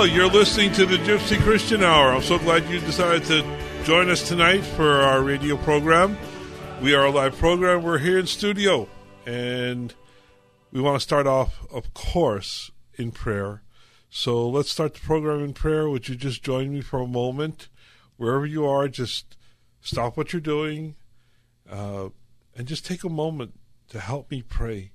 [0.00, 2.14] Well, you're listening to the Gypsy Christian Hour.
[2.14, 6.16] I'm so glad you decided to join us tonight for our radio program.
[6.80, 7.82] We are a live program.
[7.82, 8.88] We're here in studio,
[9.26, 9.92] and
[10.72, 13.62] we want to start off, of course, in prayer.
[14.08, 15.90] So let's start the program in prayer.
[15.90, 17.68] Would you just join me for a moment?
[18.16, 19.36] Wherever you are, just
[19.82, 20.96] stop what you're doing
[21.70, 22.08] uh,
[22.56, 23.52] and just take a moment
[23.90, 24.92] to help me pray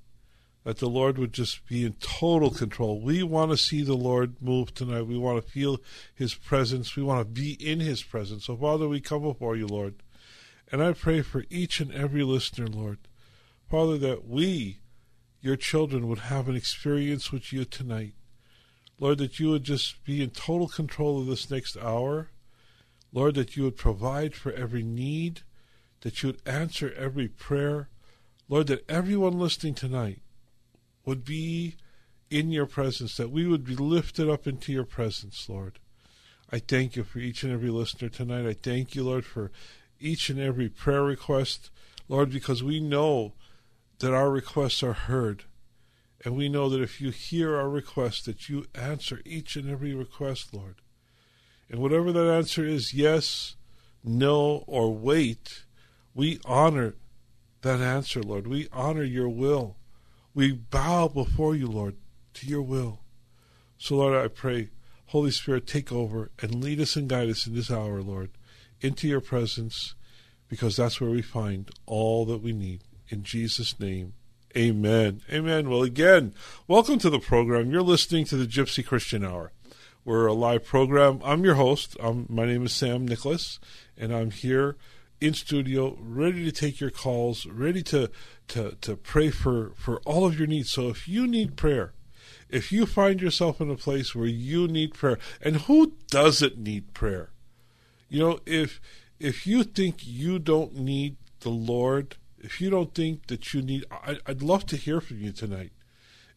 [0.66, 3.00] that the Lord would just be in total control.
[3.00, 5.04] We want to see the Lord move tonight.
[5.04, 5.78] We want to feel
[6.14, 6.96] His presence.
[6.96, 8.46] We want to be in His presence.
[8.46, 10.02] So, Father, we come before you, Lord.
[10.72, 12.98] And I pray for each and every listener, Lord.
[13.70, 14.80] Father, that we,
[15.40, 18.16] your children, would have an experience with you tonight.
[19.00, 22.32] Lord, that you would just be in total control of this next hour.
[23.14, 25.42] Lord, that you would provide for every need,
[26.02, 27.90] that you would answer every prayer.
[28.50, 30.22] Lord, that everyone listening tonight
[31.06, 31.76] would be
[32.30, 35.80] in your presence, that we would be lifted up into your presence, Lord.
[36.52, 38.48] I thank you for each and every listener tonight.
[38.48, 39.52] I thank you, Lord, for
[40.00, 41.70] each and every prayer request,
[42.08, 43.34] Lord, because we know
[44.00, 45.44] that our requests are heard.
[46.24, 49.94] And we know that if you hear our requests, that you answer each and every
[49.94, 50.76] request, Lord.
[51.70, 53.56] And whatever that answer is, yes,
[54.04, 55.64] no, or wait,
[56.14, 56.96] we honor
[57.62, 58.48] that answer, Lord.
[58.48, 59.78] We honor your will.
[60.36, 61.96] We bow before you, Lord,
[62.34, 63.00] to your will.
[63.78, 64.70] So, Lord, I pray,
[65.08, 68.32] Holy Spirit, take over and lead us and guide us in this hour, Lord,
[68.82, 69.96] into your presence,
[70.50, 72.82] because that's where we find all that we need.
[73.08, 74.12] In Jesus' name,
[74.58, 75.22] amen.
[75.32, 75.70] Amen.
[75.70, 76.34] Well, again,
[76.68, 77.72] welcome to the program.
[77.72, 79.54] You're listening to the Gypsy Christian Hour.
[80.04, 81.22] We're a live program.
[81.24, 81.96] I'm your host.
[82.02, 83.58] I'm, my name is Sam Nicholas,
[83.98, 84.76] and I'm here
[85.22, 88.10] in studio, ready to take your calls, ready to
[88.50, 90.72] to to pray for for all of your needs.
[90.72, 91.94] So if you need prayer,
[92.50, 96.94] if you find yourself in a place where you need prayer, and who doesn't need
[96.94, 97.30] prayer?
[98.10, 98.82] You know, if
[99.20, 103.86] if you think you don't need the Lord, if you don't think that you need,
[103.92, 105.72] I, I'd love to hear from you tonight.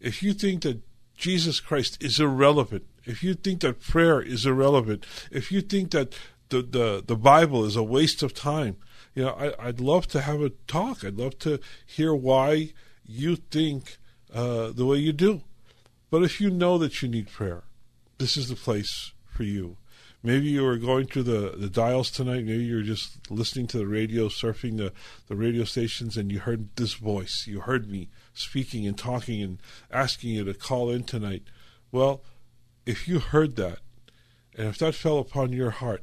[0.01, 0.81] If you think that
[1.17, 6.15] Jesus Christ is irrelevant, if you think that prayer is irrelevant, if you think that
[6.49, 8.77] the, the, the Bible is a waste of time.
[9.15, 11.05] You know, I, I'd love to have a talk.
[11.05, 12.73] I'd love to hear why
[13.05, 13.99] you think
[14.33, 15.43] uh, the way you do.
[16.11, 17.65] But if you know that you need prayer,
[18.19, 19.77] this is the place for you.
[20.23, 22.45] Maybe you were going through the, the dials tonight.
[22.45, 24.93] Maybe you're just listening to the radio, surfing the,
[25.29, 27.45] the radio stations, and you heard this voice.
[27.47, 29.59] You heard me speaking and talking and
[29.93, 31.45] asking you to call in tonight.
[31.93, 32.23] Well,
[32.85, 33.79] if you heard that,
[34.57, 36.03] and if that fell upon your heart,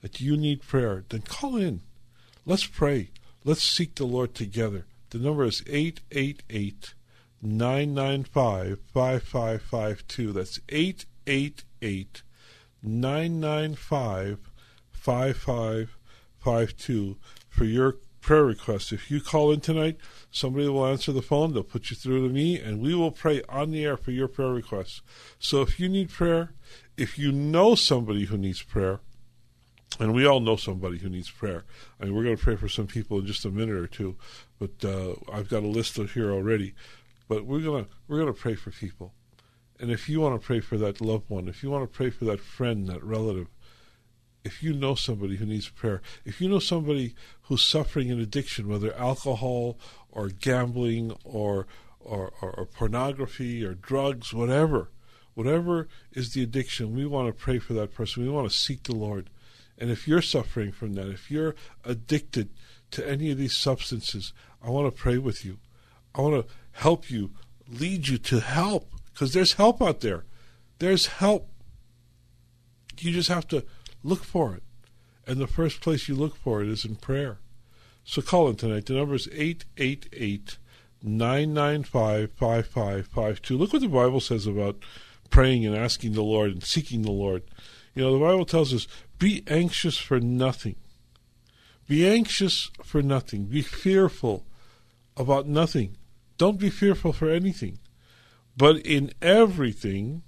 [0.00, 1.82] that you need prayer, then call in.
[2.46, 3.10] Let's pray.
[3.44, 4.86] Let's seek the Lord together.
[5.10, 6.94] The number is 888
[7.42, 10.32] 995 5552.
[10.32, 12.22] That's 888
[12.82, 14.38] 995
[14.92, 17.16] 5552
[17.48, 18.92] for your prayer request.
[18.92, 19.96] If you call in tonight,
[20.30, 21.52] somebody will answer the phone.
[21.52, 24.28] They'll put you through to me, and we will pray on the air for your
[24.28, 25.02] prayer requests.
[25.38, 26.52] So if you need prayer,
[26.96, 29.00] if you know somebody who needs prayer,
[29.98, 31.64] and we all know somebody who needs prayer.
[32.00, 34.16] I mean, we're going to pray for some people in just a minute or two,
[34.58, 36.74] but uh, I've got a list of here already.
[37.28, 39.12] But we're gonna we're gonna pray for people,
[39.78, 42.10] and if you want to pray for that loved one, if you want to pray
[42.10, 43.46] for that friend, that relative,
[44.42, 48.66] if you know somebody who needs prayer, if you know somebody who's suffering an addiction,
[48.66, 49.78] whether alcohol
[50.10, 51.68] or gambling or
[52.00, 54.90] or, or, or pornography or drugs, whatever,
[55.34, 58.24] whatever is the addiction, we want to pray for that person.
[58.24, 59.30] We want to seek the Lord
[59.80, 61.54] And if you're suffering from that, if you're
[61.84, 62.50] addicted
[62.90, 65.58] to any of these substances, I want to pray with you.
[66.14, 67.30] I want to help you,
[67.66, 70.24] lead you to help, because there's help out there.
[70.78, 71.48] There's help.
[72.98, 73.64] You just have to
[74.02, 74.62] look for it.
[75.26, 77.38] And the first place you look for it is in prayer.
[78.04, 78.86] So call in tonight.
[78.86, 80.58] The number is 888
[81.02, 83.56] 995 5552.
[83.56, 84.82] Look what the Bible says about
[85.30, 87.42] praying and asking the Lord and seeking the Lord.
[87.94, 88.86] You know, the Bible tells us
[89.20, 90.76] be anxious for nothing.
[91.86, 93.44] Be anxious for nothing.
[93.44, 94.46] Be fearful
[95.16, 95.96] about nothing.
[96.38, 97.78] Don't be fearful for anything.
[98.56, 100.22] But in everything,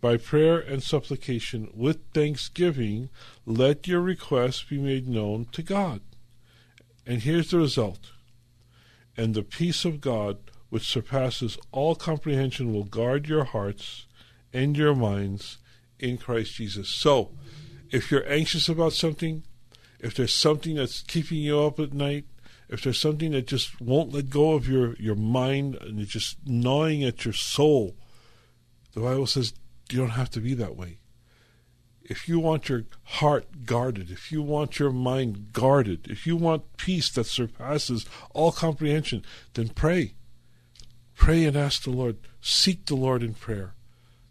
[0.00, 3.10] by prayer and supplication with thanksgiving,
[3.44, 6.00] let your requests be made known to God.
[7.04, 8.12] And here's the result.
[9.16, 10.38] And the peace of God,
[10.68, 14.06] which surpasses all comprehension, will guard your hearts
[14.52, 15.58] and your minds
[15.98, 16.88] in Christ Jesus.
[16.88, 17.32] So,
[17.90, 19.42] if you're anxious about something,
[20.00, 22.24] if there's something that's keeping you up at night,
[22.68, 26.36] if there's something that just won't let go of your, your mind and it's just
[26.46, 27.94] gnawing at your soul,
[28.94, 29.54] the Bible says
[29.90, 30.98] you don't have to be that way.
[32.02, 36.76] If you want your heart guarded, if you want your mind guarded, if you want
[36.76, 39.24] peace that surpasses all comprehension,
[39.54, 40.14] then pray.
[41.16, 42.18] Pray and ask the Lord.
[42.40, 43.74] Seek the Lord in prayer.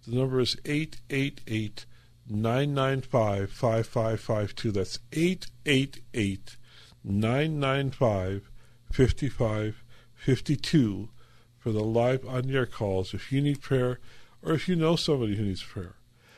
[0.07, 1.85] The number is 888
[2.27, 4.71] 995 5552.
[4.71, 6.57] That's 888
[7.03, 8.49] 995
[8.91, 11.09] 5552
[11.57, 13.99] for the live on your calls if you need prayer
[14.41, 15.95] or if you know somebody who needs prayer.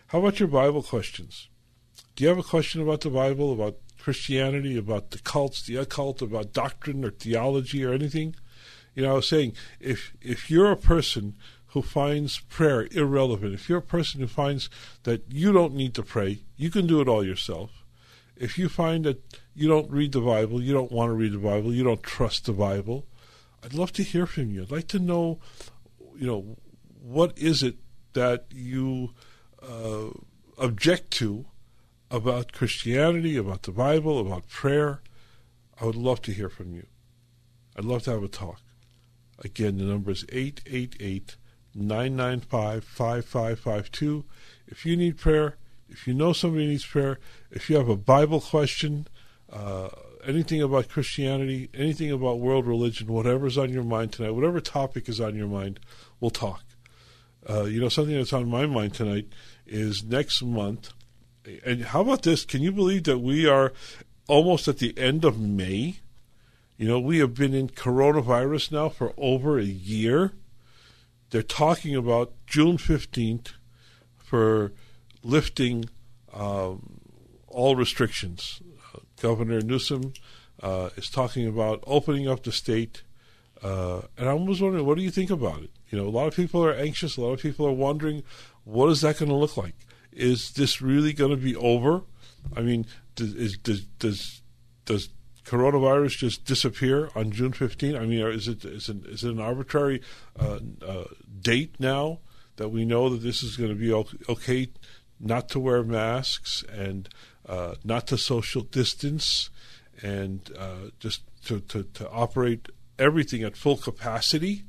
[0.07, 1.49] How about your Bible questions?
[2.15, 6.21] Do you have a question about the Bible, about Christianity, about the cults, the occult,
[6.21, 8.35] about doctrine or theology or anything?
[8.95, 11.35] You know, I was saying if if you're a person
[11.77, 14.67] who finds prayer irrelevant, if you're a person who finds
[15.03, 17.83] that you don't need to pray, you can do it all yourself.
[18.35, 19.21] If you find that
[19.53, 22.45] you don't read the Bible, you don't want to read the Bible, you don't trust
[22.45, 23.05] the Bible,
[23.63, 24.63] I'd love to hear from you.
[24.63, 25.39] I'd like to know,
[26.15, 26.57] you know,
[26.99, 27.75] what is it
[28.13, 29.13] that you
[29.61, 30.09] uh,
[30.57, 31.45] object to
[32.09, 35.01] about Christianity, about the Bible, about prayer,
[35.79, 36.87] I would love to hear from you.
[37.75, 38.61] I'd love to have a talk.
[39.43, 41.35] Again, the number is 888
[41.77, 44.25] 995 5552.
[44.67, 45.55] If you need prayer,
[45.89, 47.19] if you know somebody needs prayer,
[47.51, 49.07] if you have a Bible question,
[49.51, 49.89] uh,
[50.25, 55.21] anything about Christianity, anything about world religion, whatever's on your mind tonight, whatever topic is
[55.21, 55.79] on your mind,
[56.19, 56.63] we'll talk.
[57.49, 59.27] Uh, you know, something that's on my mind tonight
[59.65, 60.91] is next month.
[61.65, 62.43] And how about this?
[62.43, 63.71] Can you believe that we are
[64.27, 65.99] almost at the end of May?
[66.77, 70.33] You know, we have been in coronavirus now for over a year.
[71.29, 73.53] They're talking about June 15th
[74.17, 74.71] for
[75.23, 75.85] lifting
[76.33, 77.01] um,
[77.47, 78.61] all restrictions.
[78.93, 80.13] Uh, Governor Newsom
[80.61, 83.03] uh, is talking about opening up the state.
[83.61, 85.71] Uh, and I'm was wondering, what do you think about it?
[85.89, 87.17] You know, a lot of people are anxious.
[87.17, 88.23] A lot of people are wondering,
[88.63, 89.75] what is that going to look like?
[90.11, 92.03] Is this really going to be over?
[92.55, 92.85] I mean,
[93.15, 94.41] does, is, does, does,
[94.85, 95.09] does
[95.47, 97.95] coronavirus just disappear on June 15?
[97.95, 100.01] I mean, is it, is it, is it an arbitrary
[100.39, 101.05] uh, uh,
[101.41, 102.19] date now
[102.57, 103.93] that we know that this is going to be
[104.29, 104.67] okay
[105.19, 107.09] not to wear masks and
[107.47, 109.49] uh, not to social distance
[110.03, 112.67] and uh, just to, to, to operate
[112.99, 114.63] everything at full capacity?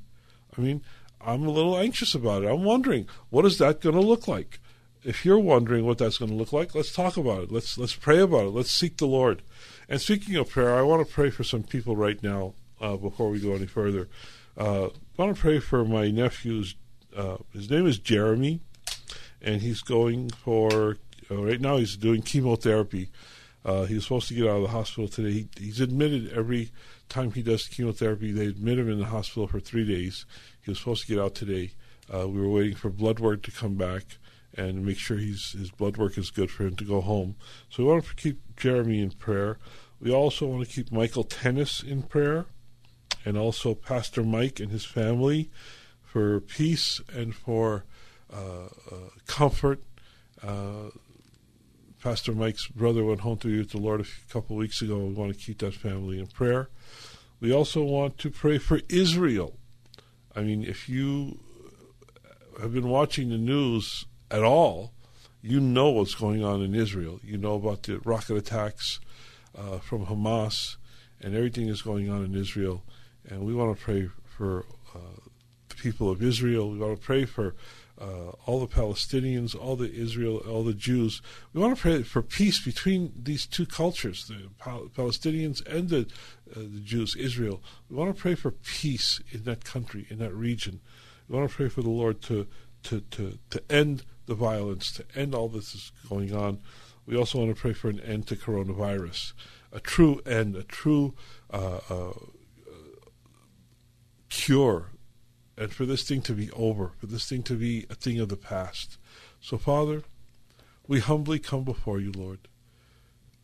[0.56, 0.82] I mean,
[1.20, 2.48] I'm a little anxious about it.
[2.48, 4.60] I'm wondering what is that going to look like.
[5.04, 7.52] If you're wondering what that's going to look like, let's talk about it.
[7.52, 8.50] Let's let's pray about it.
[8.50, 9.42] Let's seek the Lord.
[9.88, 13.30] And speaking of prayer, I want to pray for some people right now uh, before
[13.30, 14.08] we go any further.
[14.56, 16.74] Uh, I want to pray for my nephew's.
[17.16, 18.60] Uh, his name is Jeremy,
[19.40, 20.98] and he's going for
[21.30, 21.78] uh, right now.
[21.78, 23.10] He's doing chemotherapy.
[23.64, 25.32] Uh, he was supposed to get out of the hospital today.
[25.32, 26.70] He, he's admitted every
[27.08, 28.30] time he does chemotherapy.
[28.30, 30.26] They admit him in the hospital for three days.
[30.62, 31.72] He was supposed to get out today.
[32.12, 34.04] Uh, we were waiting for blood work to come back
[34.56, 37.36] and make sure he's, his blood work is good for him to go home.
[37.70, 39.58] So we want to keep Jeremy in prayer.
[40.00, 42.46] We also want to keep Michael Tennis in prayer
[43.24, 45.50] and also Pastor Mike and his family
[46.02, 47.84] for peace and for
[48.32, 49.82] uh, uh, comfort.
[50.42, 50.90] Uh,
[52.02, 54.98] Pastor Mike's brother went home to be with the Lord a couple of weeks ago.
[54.98, 56.70] We want to keep that family in prayer.
[57.40, 59.58] We also want to pray for Israel.
[60.34, 61.40] I mean, if you
[62.60, 64.92] have been watching the news at all,
[65.40, 67.20] you know what's going on in Israel.
[67.22, 69.00] You know about the rocket attacks
[69.56, 70.76] uh, from Hamas
[71.20, 72.82] and everything that's going on in Israel.
[73.28, 75.20] And we want to pray for uh,
[75.68, 76.70] the people of Israel.
[76.70, 77.54] We want to pray for
[78.00, 81.20] uh, all the Palestinians, all the Israel, all the Jews.
[81.52, 86.06] We want to pray for peace between these two cultures, the Pal- Palestinians and the,
[86.54, 87.60] uh, the Jews, Israel.
[87.90, 90.80] We want to pray for peace in that country, in that region.
[91.28, 92.46] We want to pray for the Lord to,
[92.84, 96.60] to, to, to end the violence, to end all this is going on.
[97.06, 99.32] We also want to pray for an end to coronavirus,
[99.72, 101.14] a true end, a true
[101.50, 102.12] uh, uh,
[104.28, 104.90] cure
[105.58, 108.28] and for this thing to be over, for this thing to be a thing of
[108.28, 108.96] the past.
[109.40, 110.04] So, Father,
[110.86, 112.38] we humbly come before you, Lord,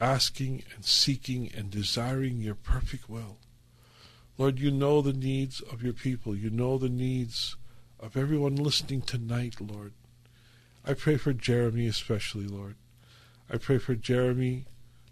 [0.01, 3.39] asking and seeking and desiring your perfect will.
[4.39, 6.37] Lord, you know the needs of your people.
[6.37, 7.57] You know the needs
[7.99, 9.93] of everyone listening tonight, Lord.
[10.87, 12.77] I pray for Jeremy especially, Lord.
[13.51, 14.67] I pray for Jeremy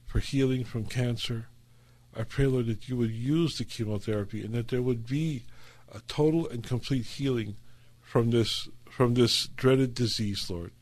[0.07, 1.47] for healing from cancer.
[2.15, 5.45] I pray, Lord, that you would use the chemotherapy and that there would be
[5.93, 7.57] a total and complete healing
[8.01, 10.73] from this from this dreaded disease, Lord.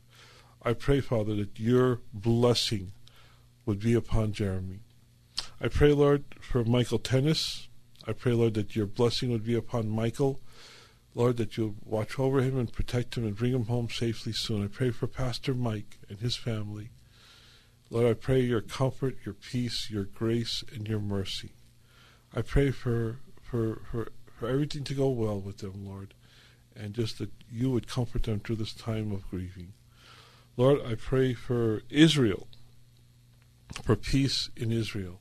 [0.63, 2.91] I pray, Father, that your blessing
[3.65, 4.79] would be upon Jeremy.
[5.61, 7.69] I pray, Lord, for Michael Tennis.
[8.05, 10.41] I pray, Lord, that your blessing would be upon Michael.
[11.13, 14.63] Lord, that you'll watch over him and protect him and bring him home safely soon.
[14.63, 16.89] I pray for Pastor Mike and his family.
[17.89, 21.51] Lord, I pray your comfort, your peace, your grace, and your mercy.
[22.33, 26.13] I pray for for for for everything to go well with them, Lord,
[26.75, 29.73] and just that you would comfort them through this time of grieving.
[30.55, 32.47] Lord, I pray for Israel,
[33.83, 35.19] for peace in Israel.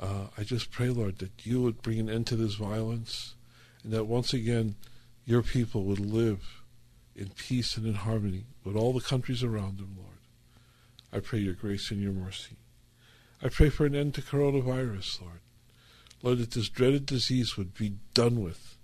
[0.00, 3.34] Uh, I just pray, Lord, that you would bring an end to this violence,
[3.82, 4.74] and that once again
[5.24, 6.62] your people would live
[7.14, 10.08] in peace and in harmony with all the countries around them, Lord.
[11.12, 12.56] I pray your grace and your mercy.
[13.42, 15.40] I pray for an end to coronavirus, Lord.
[16.22, 18.76] Lord, that this dreaded disease would be done with.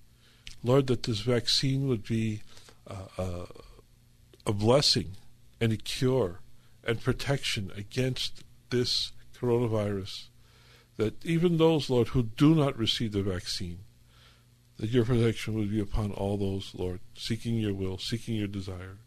[0.62, 2.42] Lord, that this vaccine would be
[2.86, 3.46] uh, uh,
[4.44, 5.12] a blessing
[5.60, 6.40] and a cure
[6.84, 10.24] and protection against this coronavirus.
[10.96, 13.78] That even those, Lord, who do not receive the vaccine,
[14.78, 18.98] that your protection would be upon all those, Lord, seeking your will, seeking your desire.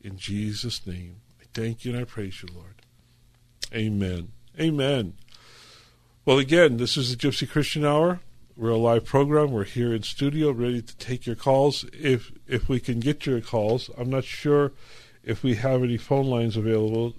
[0.00, 2.74] In Jesus' name, I thank you and I praise you, Lord.
[3.72, 4.28] Amen.
[4.60, 5.14] Amen.
[6.24, 8.20] Well, again, this is the Gypsy Christian Hour.
[8.56, 9.50] We're a live program.
[9.50, 11.84] We're here in studio, ready to take your calls.
[11.92, 14.72] If if we can get your calls, I'm not sure
[15.24, 17.14] if we have any phone lines available.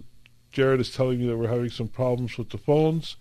[0.52, 3.18] Jared is telling me that we're having some problems with the phones.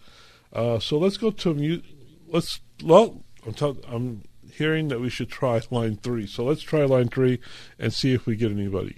[0.52, 1.85] Uh, so let's go to mute.
[2.28, 4.23] Let's well, I'm, tell, I'm
[4.56, 6.26] hearing that we should try line three.
[6.26, 7.40] So let's try line three
[7.78, 8.96] and see if we get anybody.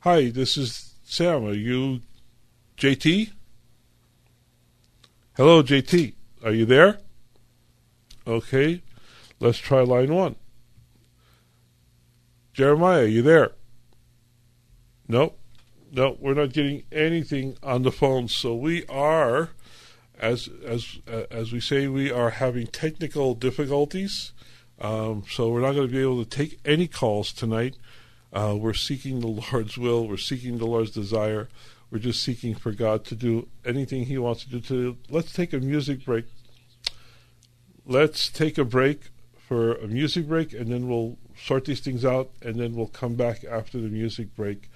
[0.00, 1.44] Hi, this is Sam.
[1.44, 2.00] Are you
[2.76, 3.32] JT?
[5.36, 6.14] Hello, JT.
[6.44, 6.98] Are you there?
[8.26, 8.82] Okay,
[9.38, 10.36] let's try line one.
[12.52, 13.52] Jeremiah, are you there?
[15.08, 15.38] Nope.
[15.92, 18.28] No, we're not getting anything on the phone.
[18.28, 19.50] So we are,
[20.18, 24.32] as as uh, as we say, we are having technical difficulties.
[24.80, 27.76] Um, so we're not going to be able to take any calls tonight.
[28.32, 30.06] Uh, we're seeking the Lord's will.
[30.06, 31.48] We're seeking the Lord's desire.
[31.90, 34.60] We're just seeking for God to do anything He wants to do.
[34.60, 36.26] To let's take a music break.
[37.84, 42.30] Let's take a break for a music break, and then we'll sort these things out,
[42.40, 44.70] and then we'll come back after the music break.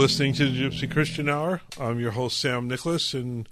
[0.00, 1.60] Listening to the Gypsy Christian Hour.
[1.78, 3.46] I'm your host, Sam Nicholas, and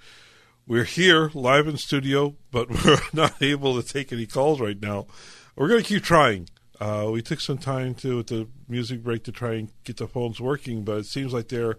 [0.67, 5.07] we're here live in studio, but we're not able to take any calls right now.
[5.57, 6.49] We're going to keep trying.
[6.81, 10.09] Uh, we took some time to, at the music break, to try and get the
[10.09, 11.77] phones working, but it seems like they're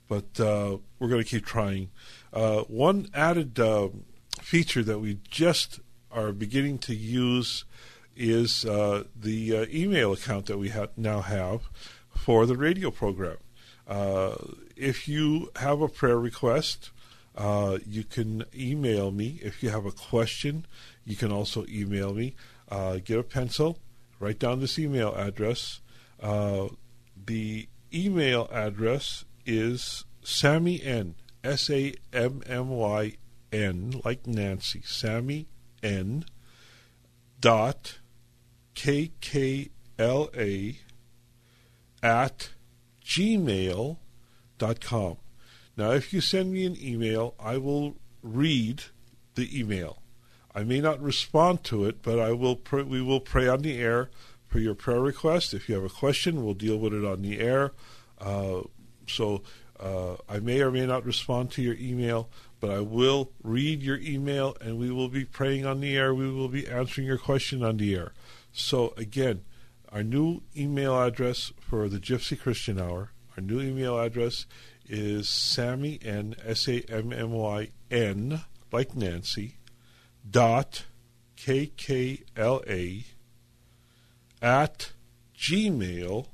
[0.07, 1.89] but uh, we're going to keep trying.
[2.33, 3.89] Uh, one added uh,
[4.41, 5.79] feature that we just
[6.11, 7.65] are beginning to use
[8.15, 11.69] is uh, the uh, email account that we ha- now have
[12.09, 13.37] for the radio program.
[13.87, 14.35] Uh,
[14.75, 16.91] if you have a prayer request,
[17.35, 19.39] uh, you can email me.
[19.43, 20.65] If you have a question,
[21.05, 22.35] you can also email me.
[23.05, 23.77] get a pencil,
[24.19, 25.79] write down this email address.
[26.19, 31.15] the email address is Sammy N
[31.47, 33.17] S A M M Y
[33.51, 35.47] N, like Nancy, Sammy
[35.81, 36.25] N.
[37.39, 37.99] dot
[38.73, 40.79] K K L A
[42.03, 42.49] at
[43.03, 43.97] gmail
[44.57, 45.17] dot com.
[45.75, 48.83] Now, if you send me an email, I will read
[49.35, 50.01] the email.
[50.53, 52.59] I may not respond to it, but I will.
[52.71, 54.09] We will pray on the air
[54.47, 55.53] for your prayer request.
[55.53, 57.73] If you have a question, we'll deal with it on the air.
[58.19, 58.61] Uh,
[59.07, 59.43] so
[59.79, 63.97] uh, I may or may not respond to your email, but I will read your
[63.97, 66.13] email and we will be praying on the air.
[66.13, 68.13] We will be answering your question on the air.
[68.51, 69.43] So, again,
[69.91, 74.45] our new email address for the Gypsy Christian Hour, our new email address
[74.89, 79.57] is Sammy N, S A M M Y N, like Nancy,
[80.29, 80.85] dot
[81.35, 83.05] K K L A
[84.41, 84.91] at
[85.37, 86.27] gmail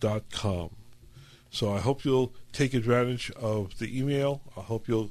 [0.00, 0.70] dot com.
[1.58, 4.42] So I hope you'll take advantage of the email.
[4.56, 5.10] I hope you'll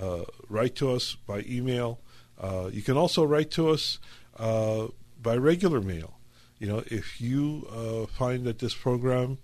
[0.00, 1.98] uh, write to us by email.
[2.40, 3.98] Uh, you can also write to us
[4.36, 4.86] uh,
[5.20, 6.20] by regular mail.
[6.60, 9.38] You know, if you uh, find that this program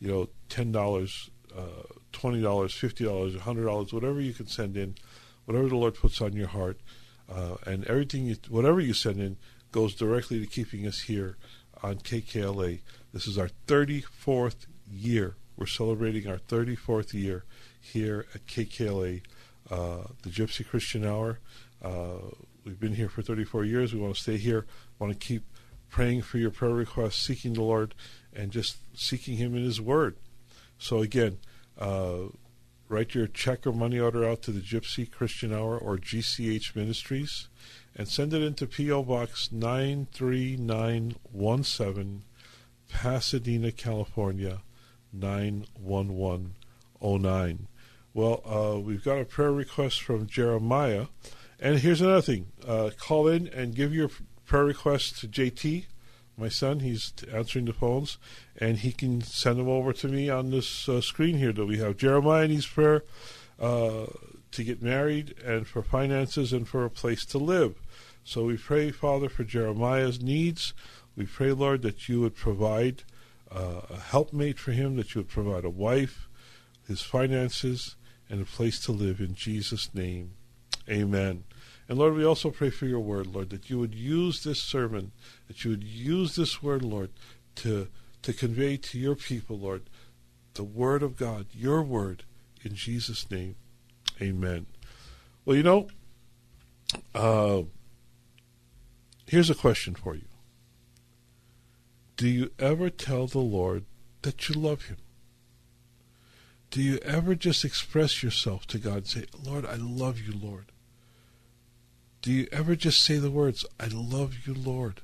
[0.00, 4.78] You know, ten dollars, uh, twenty dollars, fifty dollars, hundred dollars, whatever you can send
[4.78, 4.94] in,
[5.44, 6.80] whatever the Lord puts on your heart,
[7.30, 9.36] uh, and everything, you, whatever you send in,
[9.70, 11.36] goes directly to keeping us here
[11.82, 12.80] on KKLA.
[13.12, 15.34] This is our 34th year.
[15.56, 17.44] We're celebrating our 34th year
[17.80, 19.22] here at KKLA,
[19.70, 21.40] uh, the Gypsy Christian Hour.
[21.82, 22.30] Uh,
[22.64, 23.92] we've been here for 34 years.
[23.92, 24.66] We want to stay here.
[24.98, 25.44] Want to keep
[25.90, 27.94] praying for your prayer requests, seeking the Lord,
[28.32, 30.16] and just seeking Him in His Word.
[30.78, 31.38] So again,
[31.78, 32.28] uh,
[32.88, 37.48] write your check or money order out to the Gypsy Christian Hour or GCH Ministries
[37.96, 39.02] and send it into P.O.
[39.04, 42.22] Box 93917,
[42.88, 44.62] Pasadena, California
[45.12, 47.68] 91109.
[48.14, 51.06] Well, uh, we've got a prayer request from Jeremiah.
[51.58, 54.10] And here's another thing uh, call in and give your
[54.44, 55.86] prayer request to JT,
[56.36, 56.80] my son.
[56.80, 58.18] He's answering the phones,
[58.56, 61.78] and he can send them over to me on this uh, screen here that we
[61.78, 61.96] have.
[61.96, 63.04] Jeremiah needs prayer
[63.60, 64.06] uh,
[64.50, 67.76] to get married and for finances and for a place to live.
[68.24, 70.74] So we pray, Father, for Jeremiah's needs.
[71.16, 73.02] We pray, Lord, that you would provide
[73.50, 76.28] uh, a helpmate for him, that you would provide a wife,
[76.86, 77.96] his finances,
[78.30, 80.32] and a place to live in Jesus' name.
[80.88, 81.44] Amen.
[81.88, 85.12] And Lord, we also pray for your word, Lord, that you would use this sermon,
[85.48, 87.10] that you would use this word, Lord,
[87.56, 87.88] to,
[88.22, 89.82] to convey to your people, Lord,
[90.54, 92.24] the word of God, your word,
[92.62, 93.56] in Jesus' name.
[94.20, 94.66] Amen.
[95.44, 95.88] Well, you know,
[97.14, 97.62] uh,
[99.32, 100.28] here's a question for you
[102.18, 103.86] Do you ever tell the Lord
[104.20, 104.98] that you love him?
[106.70, 110.66] Do you ever just express yourself to God and say, Lord, I love you, Lord?
[112.20, 115.00] Do you ever just say the words, I love you, Lord?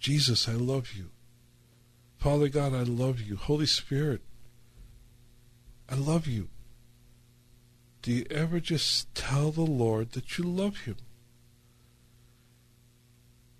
[0.00, 1.10] Jesus, I love you.
[2.16, 3.36] Father God, I love you.
[3.36, 4.22] Holy Spirit,
[5.90, 6.48] I love you.
[8.00, 10.96] Do you ever just tell the Lord that you love Him?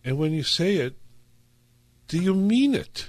[0.07, 0.95] And when you say it,
[2.07, 3.09] do you mean it?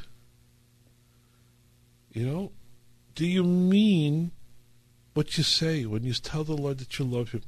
[2.11, 2.51] You know,
[3.13, 4.31] do you mean
[5.13, 7.43] what you say when you tell the Lord that you love Him?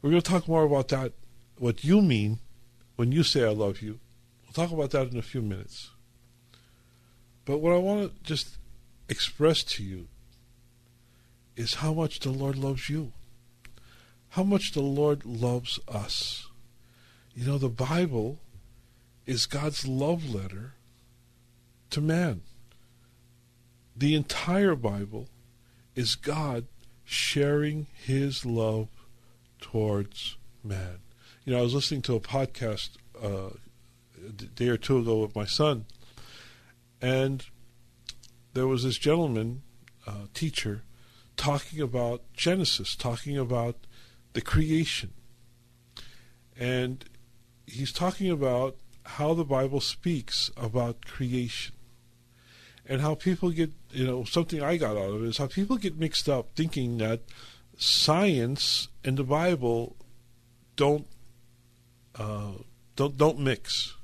[0.00, 1.12] We're going to talk more about that,
[1.58, 2.38] what you mean
[2.94, 3.98] when you say I love you.
[4.44, 5.90] We'll talk about that in a few minutes.
[7.44, 8.58] But what I want to just
[9.08, 10.06] express to you
[11.56, 13.12] is how much the Lord loves you,
[14.30, 16.46] how much the Lord loves us.
[17.34, 18.38] You know, the Bible
[19.26, 20.74] is God's love letter
[21.90, 22.42] to man.
[23.96, 25.28] The entire Bible
[25.94, 26.66] is God
[27.04, 28.88] sharing his love
[29.60, 30.98] towards man.
[31.44, 32.90] You know, I was listening to a podcast
[33.22, 33.50] uh,
[34.16, 35.84] a day or two ago with my son,
[37.00, 37.44] and
[38.54, 39.62] there was this gentleman,
[40.06, 40.82] uh, teacher,
[41.36, 43.76] talking about Genesis, talking about
[44.34, 45.12] the creation.
[46.58, 47.04] And
[47.66, 51.74] he's talking about how the Bible speaks about creation.
[52.84, 55.76] And how people get, you know, something I got out of it is how people
[55.76, 57.20] get mixed up thinking that
[57.76, 59.96] science and the Bible
[60.76, 61.06] don't
[62.16, 62.52] uh,
[62.96, 63.94] don't don't mix.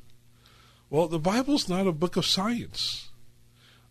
[0.90, 3.10] Well, the Bible's not a book of science.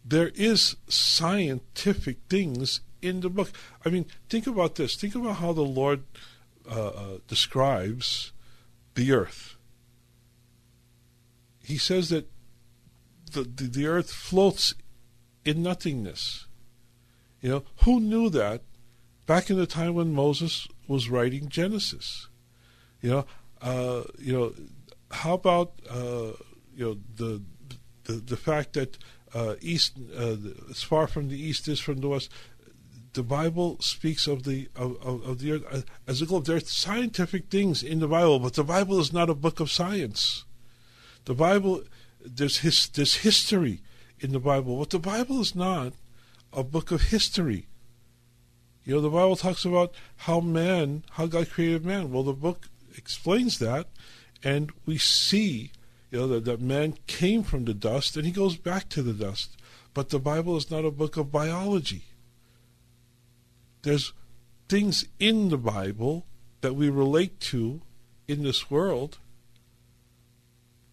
[0.03, 3.51] There is scientific things in the book.
[3.85, 4.95] I mean, think about this.
[4.95, 6.03] Think about how the Lord
[6.69, 8.31] uh, uh, describes
[8.95, 9.56] the earth.
[11.67, 12.29] He says that
[13.33, 14.73] the, the, the earth floats
[15.43, 16.47] in nothingness.
[17.41, 18.61] You know, who knew that
[19.25, 22.29] back in the time when Moses was writing Genesis?
[23.01, 23.25] You know,
[23.61, 24.53] uh, you know,
[25.11, 26.31] how about uh,
[26.73, 27.41] you know the
[28.05, 28.97] the the fact that
[29.33, 30.37] uh, east uh,
[30.69, 32.31] as far from the east is from the west.
[33.11, 36.45] The Bible speaks of the of, of the earth uh, as a globe.
[36.45, 39.69] There are scientific things in the Bible, but the Bible is not a book of
[39.69, 40.45] science.
[41.27, 41.83] The Bible
[42.25, 43.81] there's his there's history
[44.17, 45.91] in the Bible, but the Bible is not
[46.53, 47.67] a book of history.
[48.85, 52.13] You know, the Bible talks about how man, how God created man.
[52.13, 53.87] Well, the book explains that,
[54.41, 55.73] and we see,
[56.11, 59.11] you know, that, that man came from the dust and he goes back to the
[59.11, 59.57] dust.
[59.93, 62.03] But the Bible is not a book of biology.
[63.81, 64.13] There's
[64.69, 66.25] things in the Bible
[66.61, 67.81] that we relate to
[68.29, 69.17] in this world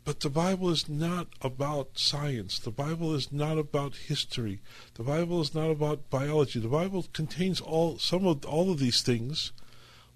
[0.05, 2.59] but the Bible is not about science.
[2.59, 4.61] The Bible is not about history.
[4.95, 6.61] The Bible is not about biology.
[6.61, 9.53] The Bible contains all some of all of these things.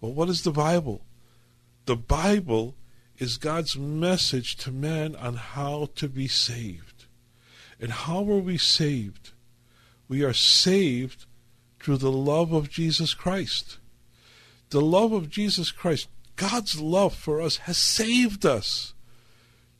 [0.01, 1.05] But what is the Bible?
[1.87, 2.75] The Bible
[3.17, 7.07] is God's message to man on how to be saved.
[7.81, 9.33] And how are we saved?
[10.07, 11.25] We are saved
[11.81, 13.79] through the love of Jesus Christ.
[14.69, 18.93] The love of Jesus Christ, God's love for us, has saved us.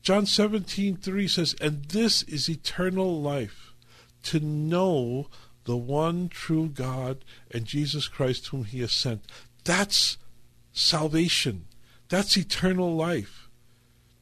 [0.09, 3.75] John 17, 3 says, And this is eternal life,
[4.23, 5.29] to know
[5.65, 9.27] the one true God and Jesus Christ whom he has sent.
[9.65, 10.17] That's
[10.73, 11.67] salvation.
[12.09, 13.51] That's eternal life.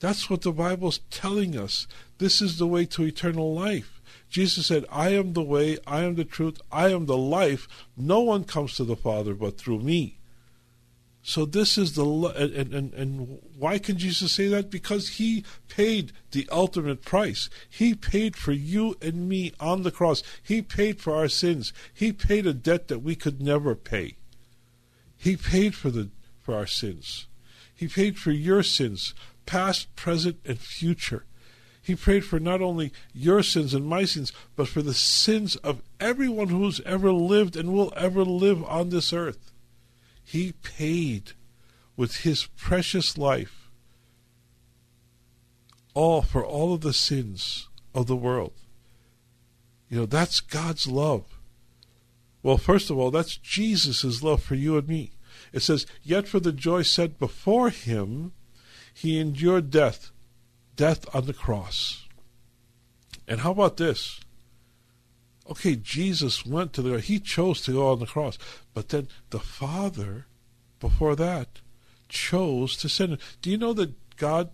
[0.00, 1.86] That's what the Bible's telling us.
[2.18, 4.02] This is the way to eternal life.
[4.28, 7.68] Jesus said, I am the way, I am the truth, I am the life.
[7.96, 10.15] No one comes to the Father but through me.
[11.28, 14.70] So this is the and, and and why can Jesus say that?
[14.70, 17.50] Because he paid the ultimate price.
[17.68, 20.22] He paid for you and me on the cross.
[20.40, 21.72] He paid for our sins.
[21.92, 24.14] He paid a debt that we could never pay.
[25.16, 26.10] He paid for the
[26.40, 27.26] for our sins.
[27.74, 29.12] He paid for your sins,
[29.46, 31.24] past, present, and future.
[31.82, 35.82] He prayed for not only your sins and my sins, but for the sins of
[35.98, 39.50] everyone who's ever lived and will ever live on this earth.
[40.28, 41.32] He paid
[41.96, 43.70] with his precious life
[45.94, 48.52] all for all of the sins of the world.
[49.88, 51.38] You know, that's God's love.
[52.42, 55.12] Well, first of all, that's Jesus' love for you and me.
[55.52, 58.32] It says, Yet for the joy set before him,
[58.92, 60.10] he endured death,
[60.74, 62.08] death on the cross.
[63.28, 64.20] And how about this?
[65.48, 68.36] Okay, Jesus went to the he chose to go on the cross,
[68.74, 70.26] but then the Father,
[70.80, 71.60] before that,
[72.08, 73.18] chose to send him.
[73.42, 74.50] Do you know that God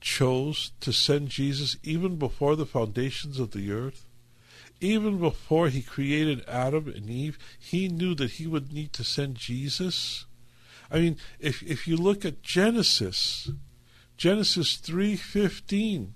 [0.00, 4.06] chose to send Jesus even before the foundations of the earth?
[4.80, 9.36] Even before he created Adam and Eve, he knew that he would need to send
[9.36, 10.26] Jesus.
[10.90, 13.50] I mean, if if you look at Genesis,
[14.16, 16.14] Genesis three fifteen,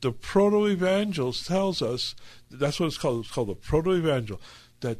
[0.00, 2.14] the proto-evangel tells us
[2.50, 3.24] that's what it's called.
[3.24, 4.40] It's called the proto-evangel
[4.80, 4.98] that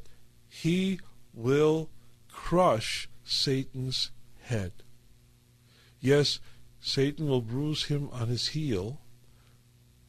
[0.48, 1.00] he
[1.32, 1.88] will
[2.30, 4.10] crush Satan's
[4.42, 4.72] head.
[6.00, 6.40] Yes,
[6.80, 9.00] Satan will bruise him on his heel,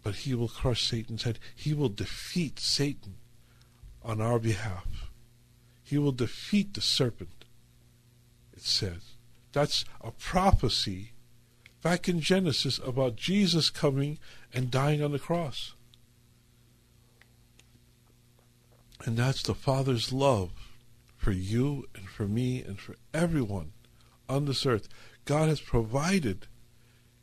[0.03, 1.39] but he will crush Satan's head.
[1.55, 3.15] He will defeat Satan
[4.03, 5.09] on our behalf.
[5.83, 7.45] He will defeat the serpent,
[8.53, 9.15] it says.
[9.51, 11.11] That's a prophecy
[11.81, 14.19] back in Genesis about Jesus coming
[14.53, 15.73] and dying on the cross.
[19.03, 20.51] And that's the Father's love
[21.17, 23.71] for you and for me and for everyone
[24.29, 24.87] on this earth.
[25.25, 26.47] God has provided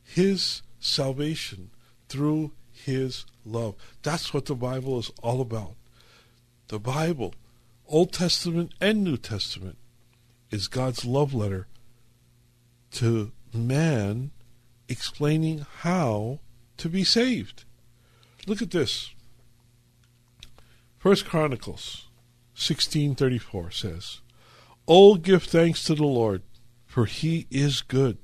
[0.02, 1.70] His salvation
[2.08, 3.74] through His love.
[4.02, 5.74] That's what the Bible is all about.
[6.68, 7.34] The Bible,
[7.86, 9.78] Old Testament and New Testament,
[10.50, 11.66] is God's love letter
[12.92, 14.30] to man
[14.88, 16.40] explaining how
[16.78, 17.64] to be saved.
[18.46, 19.10] Look at this.
[20.98, 22.06] First Chronicles
[22.54, 24.20] 16:34 says,
[24.86, 26.42] "Oh give thanks to the Lord,
[26.86, 28.18] for he is good.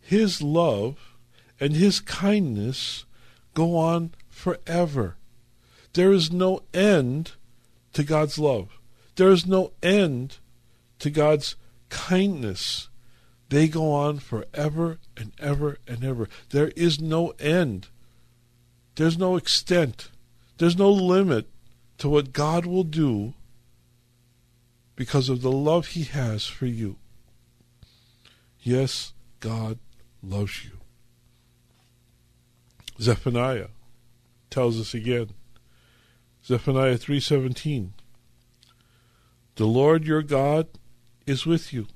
[0.00, 1.16] His love
[1.60, 3.04] and his kindness
[3.54, 5.16] go on forever.
[5.92, 7.32] There is no end
[7.92, 8.80] to God's love.
[9.16, 10.38] There is no end
[11.00, 11.56] to God's
[11.90, 12.88] kindness.
[13.52, 16.26] They go on forever and ever and ever.
[16.52, 17.88] There is no end.
[18.94, 20.08] There's no extent.
[20.56, 21.50] There's no limit
[21.98, 23.34] to what God will do
[24.96, 26.96] because of the love He has for you.
[28.62, 29.78] Yes, God
[30.22, 30.78] loves you.
[33.02, 33.68] Zephaniah
[34.48, 35.28] tells us again.
[36.42, 37.90] Zephaniah 3:17
[39.56, 40.68] The Lord your God
[41.26, 41.86] is with you.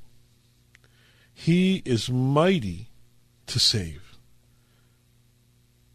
[1.38, 2.88] He is mighty
[3.46, 4.16] to save.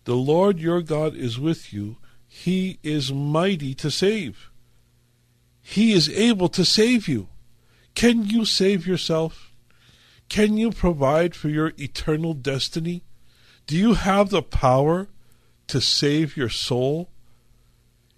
[0.04, 1.98] The Lord your God is with you.
[2.28, 4.52] He is mighty to save.
[5.60, 7.28] He is able to save you.
[7.96, 9.52] Can you save yourself?
[10.30, 13.04] Can you provide for your eternal destiny?
[13.66, 15.08] Do you have the power
[15.68, 17.10] to save your soul?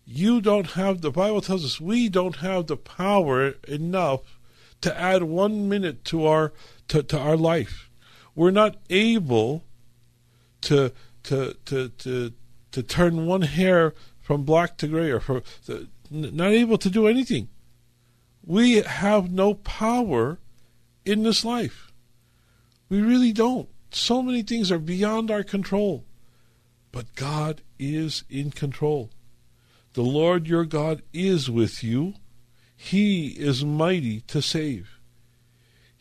[0.06, 4.38] You don't have, the Bible tells us, we don't have the power enough
[4.82, 6.52] to add one minute to our
[6.90, 7.90] to, to our life.
[8.36, 9.64] We're not able
[10.62, 10.92] to
[11.24, 12.34] to to to
[12.72, 15.44] to turn one hair from black to gray or for
[16.10, 17.50] not able to do anything.
[18.46, 20.40] We have no power
[21.06, 21.92] in this life.
[22.90, 23.70] We really don't.
[23.92, 26.06] So many things are beyond our control.
[26.92, 29.10] But God is in control.
[29.94, 32.16] The Lord your God is with you.
[32.76, 34.93] He is mighty to save.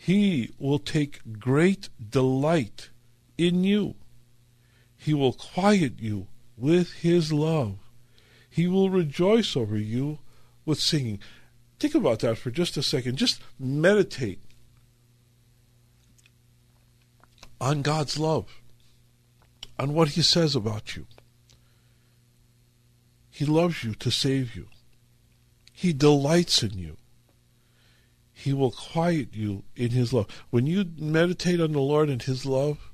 [0.05, 2.89] He will take great delight
[3.39, 3.95] in you.
[4.97, 7.77] He will quiet you with his love.
[8.51, 10.19] He will rejoice over you
[10.67, 11.21] with singing.
[11.79, 13.15] Think about that for just a second.
[13.17, 14.41] Just meditate
[17.61, 18.61] on God's love,
[19.79, 21.07] on what He says about you.
[23.31, 24.67] He loves you to save you.
[25.73, 26.97] He delights in you.
[28.43, 30.27] He will quiet you in His love.
[30.51, 32.91] When you meditate on the Lord and His love,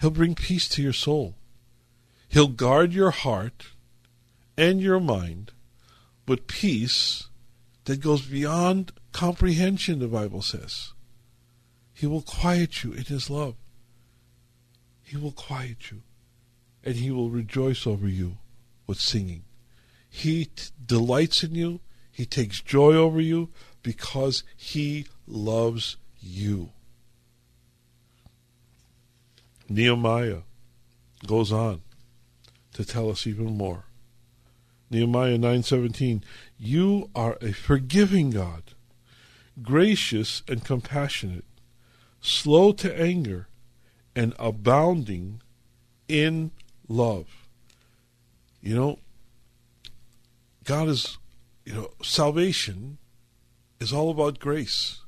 [0.00, 1.34] He'll bring peace to your soul.
[2.28, 3.72] He'll guard your heart
[4.56, 5.52] and your mind
[6.26, 7.28] with peace
[7.84, 10.94] that goes beyond comprehension, the Bible says.
[11.92, 13.56] He will quiet you in His love.
[15.02, 16.00] He will quiet you,
[16.82, 18.38] and He will rejoice over you
[18.86, 19.44] with singing.
[20.08, 23.50] He t- delights in you, He takes joy over you
[23.82, 26.70] because He loves you.
[29.68, 30.40] Nehemiah
[31.26, 31.82] goes on
[32.72, 33.84] to tell us even more.
[34.90, 36.22] Nehemiah 9:17
[36.58, 38.74] You are a forgiving God,
[39.62, 41.44] gracious and compassionate,
[42.20, 43.46] slow to anger
[44.16, 45.40] and abounding
[46.08, 46.50] in
[46.88, 47.46] love.
[48.60, 48.98] You know,
[50.64, 51.18] God is,
[51.64, 52.98] you know, salvation
[53.80, 55.00] is all about grace.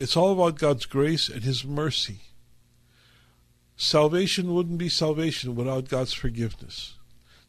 [0.00, 2.20] It's all about God's grace and His mercy.
[3.76, 6.94] Salvation wouldn't be salvation without God's forgiveness.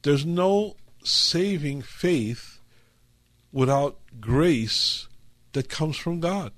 [0.02, 2.60] There's no saving faith
[3.52, 5.08] without grace
[5.54, 6.52] that comes from God.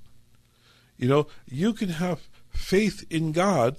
[0.98, 3.78] You know, you can have faith in God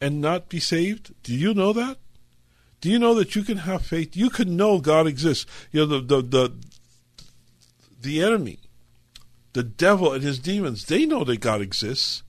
[0.00, 1.14] and not be saved?
[1.22, 1.98] Do you know that?
[2.80, 4.16] Do you know that you can have faith?
[4.16, 5.46] You can know God exists.
[5.72, 6.54] You know, the, the, the,
[8.00, 8.58] the enemy,
[9.56, 12.22] the devil and his demons, they know that God exists.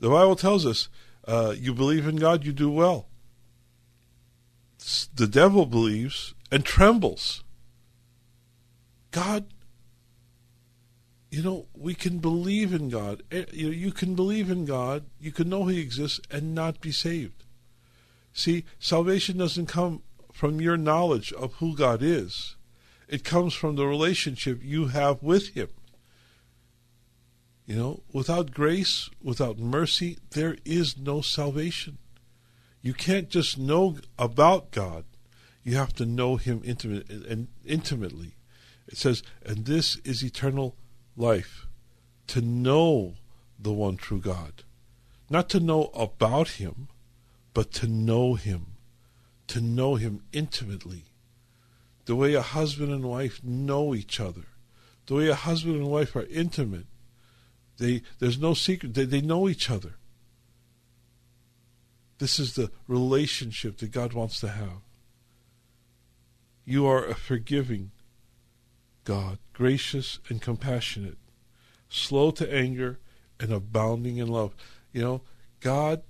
[0.00, 0.88] The Bible tells us,
[1.24, 3.06] uh, you believe in God, you do well.
[5.14, 7.44] The devil believes and trembles.
[9.12, 9.46] God
[11.30, 13.22] you know, we can believe in God.
[13.32, 16.82] Eh, you, know, you can believe in God, you can know He exists, and not
[16.82, 17.44] be saved.
[18.34, 22.56] See, salvation doesn't come from your knowledge of who God is,
[23.08, 25.68] it comes from the relationship you have with Him.
[27.66, 31.98] You know, without grace, without mercy, there is no salvation.
[32.82, 35.04] You can't just know about God.
[35.62, 38.34] You have to know Him intimate and intimately.
[38.88, 40.74] It says, and this is eternal
[41.16, 41.66] life
[42.28, 43.14] to know
[43.58, 44.64] the one true God.
[45.30, 46.88] Not to know about Him,
[47.54, 48.66] but to know Him.
[49.48, 51.04] To know Him intimately.
[52.06, 54.46] The way a husband and wife know each other.
[55.06, 56.86] The way a husband and wife are intimate.
[57.82, 58.94] They, there's no secret.
[58.94, 59.94] They, they know each other.
[62.18, 64.82] This is the relationship that God wants to have.
[66.64, 67.90] You are a forgiving
[69.02, 71.18] God, gracious and compassionate,
[71.88, 73.00] slow to anger,
[73.40, 74.54] and abounding in love.
[74.92, 75.22] You know,
[75.58, 76.02] God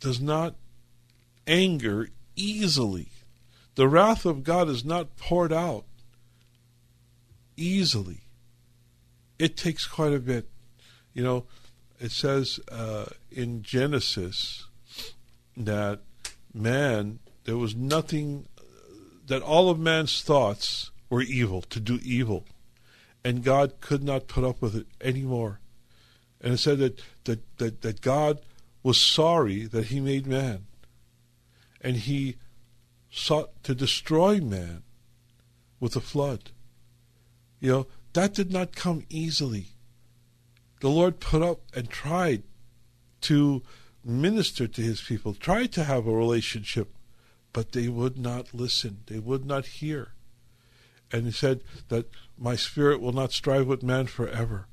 [0.00, 0.54] does not
[1.46, 3.08] anger easily.
[3.74, 5.84] The wrath of God is not poured out
[7.58, 8.23] easily.
[9.38, 10.48] It takes quite a bit.
[11.12, 11.44] You know,
[12.00, 14.66] it says uh, in Genesis
[15.56, 16.00] that
[16.52, 18.46] man, there was nothing,
[19.26, 22.44] that all of man's thoughts were evil, to do evil.
[23.24, 25.60] And God could not put up with it anymore.
[26.40, 28.40] And it said that, that, that, that God
[28.82, 30.66] was sorry that he made man.
[31.80, 32.36] And he
[33.10, 34.82] sought to destroy man
[35.80, 36.50] with a flood.
[37.60, 39.68] You know, that did not come easily.
[40.80, 42.42] The Lord put up and tried
[43.22, 43.62] to
[44.04, 46.94] minister to his people, tried to have a relationship,
[47.52, 48.98] but they would not listen.
[49.06, 50.14] They would not hear
[51.14, 54.66] and he said that my spirit will not strive with man forever.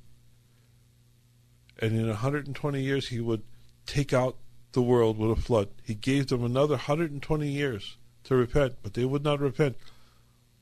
[1.78, 3.44] And in 120 years, he would
[3.86, 4.38] take out
[4.72, 5.70] the world with a flood.
[5.84, 9.78] He gave them another 120 years to repent, but they would not repent.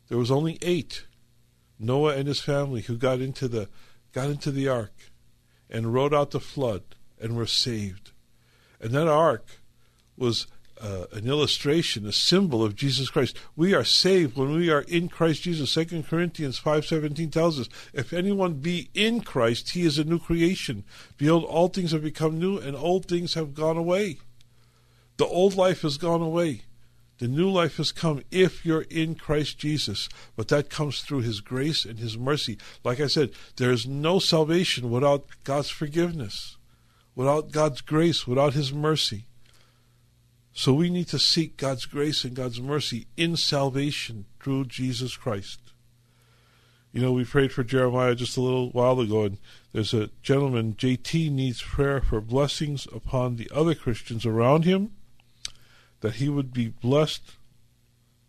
[0.10, 1.06] There was only eight,
[1.80, 3.70] Noah and his family, who got into the
[4.12, 4.94] got into the ark
[5.70, 6.84] and rode out the flood
[7.22, 8.12] and were saved.
[8.82, 9.46] And that ark
[10.18, 10.48] was
[10.82, 13.38] uh, an illustration, a symbol of Jesus Christ.
[13.56, 15.72] We are saved when we are in Christ Jesus.
[15.72, 20.20] Second Corinthians five seventeen tells us, "If anyone be in Christ, he is a new
[20.20, 20.84] creation.
[21.18, 24.18] Behold, all things have become new, and old things have gone away.
[25.18, 26.62] The old life has gone away.
[27.20, 30.09] The new life has come if you're in Christ Jesus.
[30.36, 32.57] But that comes through His grace and His mercy.
[32.84, 36.57] Like I said, there is no salvation without God's forgiveness,
[37.15, 39.26] without God's grace, without His mercy.
[40.53, 45.59] So we need to seek God's grace and God's mercy in salvation through Jesus Christ.
[46.91, 49.38] You know, we prayed for Jeremiah just a little while ago, and
[49.74, 54.91] there's a gentleman, JT, needs prayer for blessings upon the other Christians around him,
[56.02, 57.36] that he would be blessed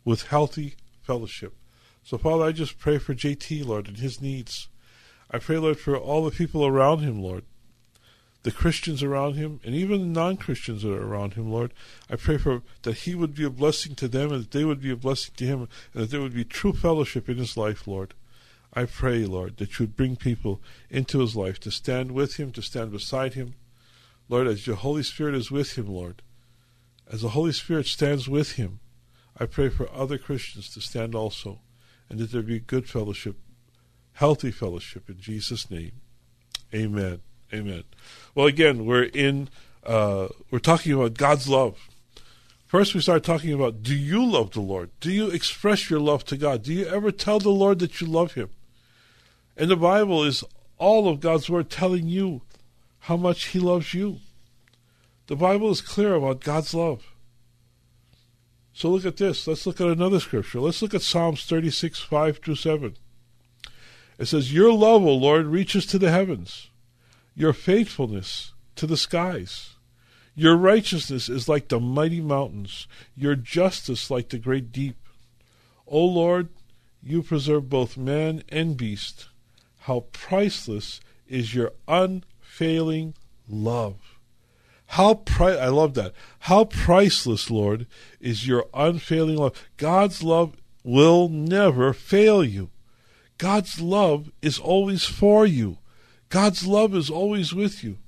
[0.05, 1.55] with healthy fellowship.
[2.03, 4.69] So, Father, I just pray for JT, Lord, and his needs.
[5.31, 7.45] I pray, Lord, for all the people around him, Lord,
[8.43, 11.73] the Christians around him, and even the non Christians that are around him, Lord.
[12.09, 14.81] I pray for that he would be a blessing to them, and that they would
[14.81, 17.87] be a blessing to him, and that there would be true fellowship in his life,
[17.87, 18.15] Lord.
[18.73, 22.51] I pray, Lord, that you would bring people into his life to stand with him,
[22.53, 23.55] to stand beside him.
[24.29, 26.23] Lord, as your Holy Spirit is with him, Lord,
[27.11, 28.79] as the Holy Spirit stands with him,
[29.39, 31.61] I pray for other Christians to stand also,
[32.09, 33.37] and that there be good fellowship,
[34.15, 35.93] healthy fellowship in Jesus' name.
[36.75, 37.21] Amen.
[37.53, 37.83] Amen.
[38.35, 39.49] Well, again, we're in,
[39.85, 41.89] uh, we're talking about God's love.
[42.67, 44.91] First, we start talking about do you love the Lord?
[45.01, 46.63] Do you express your love to God?
[46.63, 48.51] Do you ever tell the Lord that you love Him?
[49.57, 50.45] And the Bible is
[50.79, 52.43] all of God's Word telling you
[53.01, 54.21] how much He loves you.
[55.31, 57.13] The Bible is clear about God's love.
[58.73, 59.47] So look at this.
[59.47, 60.59] Let's look at another scripture.
[60.59, 62.97] Let's look at Psalms 36, 5 through 7.
[64.19, 66.71] It says, Your love, O Lord, reaches to the heavens,
[67.37, 69.77] your faithfulness to the skies.
[70.35, 74.97] Your righteousness is like the mighty mountains, your justice like the great deep.
[75.87, 76.49] O Lord,
[77.05, 79.29] you preserve both man and beast.
[79.83, 83.15] How priceless is your unfailing
[83.49, 84.10] love.
[84.95, 86.15] How pri- I love that.
[86.41, 87.87] How priceless, Lord,
[88.21, 89.69] is your unfailing love.
[89.77, 92.71] God's love will never fail you.
[93.39, 95.79] God's love is always for you.
[96.29, 97.99] God's love is always with you.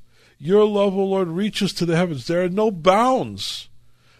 [0.40, 2.26] Your love, O oh Lord, reaches to the heavens.
[2.26, 3.68] There are no bounds.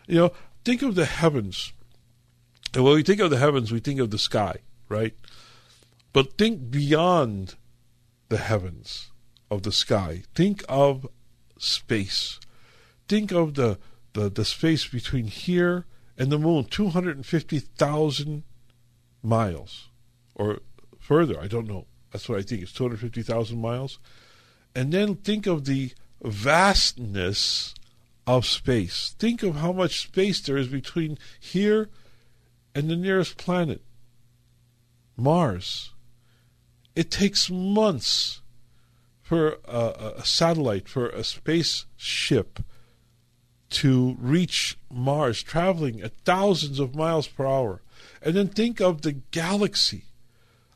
[0.06, 0.32] You know,
[0.64, 1.72] think of the heavens.
[2.74, 4.58] And when we think of the heavens, we think of the sky,
[4.88, 5.14] right?
[6.12, 7.56] But think beyond
[8.28, 9.10] the heavens
[9.50, 10.22] of the sky.
[10.36, 11.08] Think of
[11.58, 12.38] space.
[13.12, 13.78] Think of the,
[14.14, 15.84] the, the space between here
[16.16, 18.42] and the moon 250,000
[19.22, 19.90] miles
[20.34, 20.60] or
[20.98, 21.38] further.
[21.38, 21.84] I don't know.
[22.10, 22.62] That's what I think.
[22.62, 23.98] It's 250,000 miles.
[24.74, 25.92] And then think of the
[26.22, 27.74] vastness
[28.26, 29.14] of space.
[29.18, 31.90] Think of how much space there is between here
[32.74, 33.82] and the nearest planet,
[35.18, 35.92] Mars.
[36.96, 38.40] It takes months
[39.20, 42.60] for a, a satellite, for a spaceship
[43.72, 47.80] to reach Mars, traveling at thousands of miles per hour.
[48.22, 50.04] And then think of the galaxy.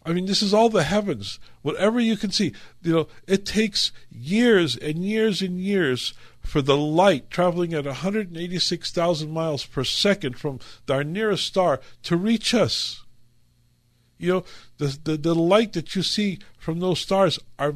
[0.05, 1.41] I mean, this is all the heavens.
[1.63, 6.77] Whatever you can see, you know, it takes years and years and years for the
[6.77, 13.03] light traveling at 186,000 miles per second from our nearest star to reach us.
[14.19, 14.45] You know,
[14.79, 17.75] the, the, the light that you see from those stars are,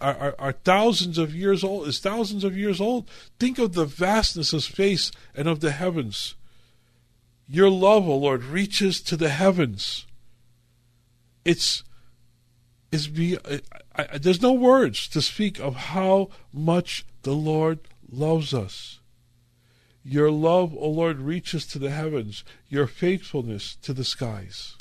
[0.00, 3.08] are, are thousands of years old, is thousands of years old.
[3.38, 6.34] Think of the vastness of space and of the heavens.
[7.46, 10.06] Your love, O oh Lord, reaches to the heavens.
[11.44, 11.82] It's,
[12.90, 13.60] it's be, I,
[13.94, 17.80] I, there's no words to speak of how much the Lord
[18.10, 19.00] loves us.
[20.04, 24.76] Your love, O oh Lord, reaches to the heavens, your faithfulness to the skies.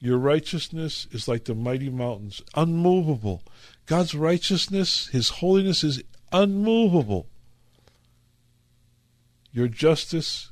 [0.00, 3.42] Your righteousness is like the mighty mountains, unmovable.
[3.86, 7.26] God's righteousness, His holiness is unmovable.
[9.52, 10.50] Your justice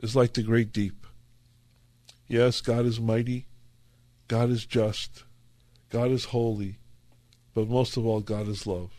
[0.00, 1.06] is like the great deep.
[2.28, 3.46] Yes, God is mighty,
[4.28, 5.24] God is just,
[5.90, 6.78] God is holy,
[7.54, 8.92] but most of all, God is love.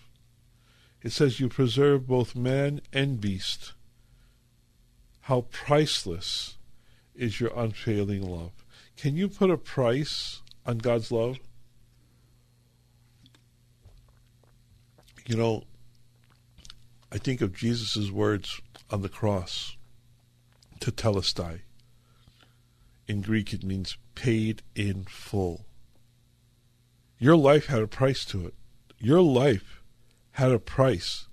[1.01, 3.73] It says, You preserve both man and beast.
[5.21, 6.57] How priceless
[7.15, 8.51] is your unfailing love.
[8.97, 11.37] Can you put a price on God's love?
[15.27, 15.63] You know,
[17.11, 19.77] I think of Jesus' words on the cross,
[20.79, 21.59] tetelestai.
[23.07, 25.65] In Greek, it means paid in full.
[27.19, 28.55] Your life had a price to it.
[28.97, 29.83] Your life
[30.31, 31.27] had a price.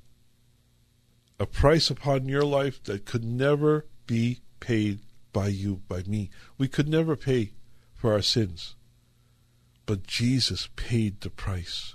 [1.41, 5.01] A price upon your life that could never be paid
[5.35, 6.31] by you, by me.
[6.57, 7.53] We could never pay
[7.93, 8.75] for our sins.
[9.85, 11.95] But Jesus paid the price.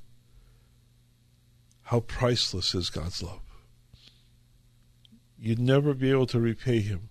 [1.85, 3.41] How priceless is God's love.
[5.39, 7.09] You'd never be able to repay Him.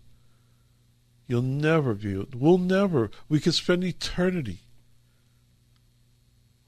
[1.26, 4.60] You'll never be able, we'll never, we could spend eternity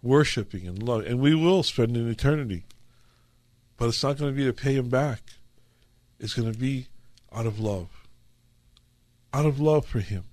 [0.03, 2.65] worshiping and loving, and we will spend an eternity
[3.77, 5.23] But it's not going to be to pay him back.
[6.19, 6.89] It's going to be
[7.33, 7.89] out of love.
[9.33, 10.25] Out of love for him.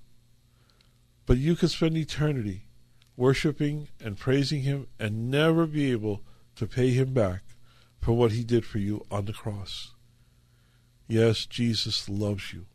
[1.25, 2.63] But you could spend eternity
[3.15, 6.21] worshiping and praising him and never be able
[6.55, 7.41] to pay him back
[7.99, 9.91] for what he did for you on the cross.
[11.07, 12.65] Yes, Jesus loves you.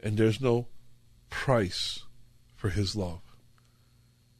[0.00, 0.66] And there's no
[1.28, 2.04] price
[2.56, 3.20] for his love.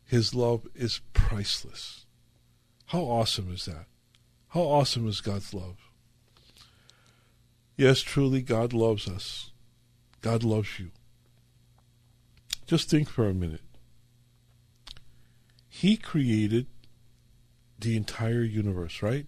[0.05, 2.07] His love is priceless.
[2.87, 3.87] How awesome is that?
[4.49, 5.77] How awesome is God's love?
[7.77, 9.53] Yes, truly, God loves us.
[10.21, 10.91] God loves you.
[12.67, 13.63] Just think for a minute.
[15.69, 16.67] He created
[17.79, 19.27] the entire universe, right?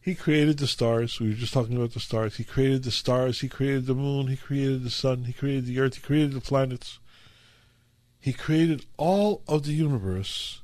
[0.00, 1.18] He created the stars.
[1.18, 2.36] We were just talking about the stars.
[2.36, 3.40] He created the stars.
[3.40, 4.28] He created the moon.
[4.28, 5.24] He created the sun.
[5.24, 5.96] He created the earth.
[5.96, 7.00] He created the planets.
[8.20, 10.60] He created all of the universe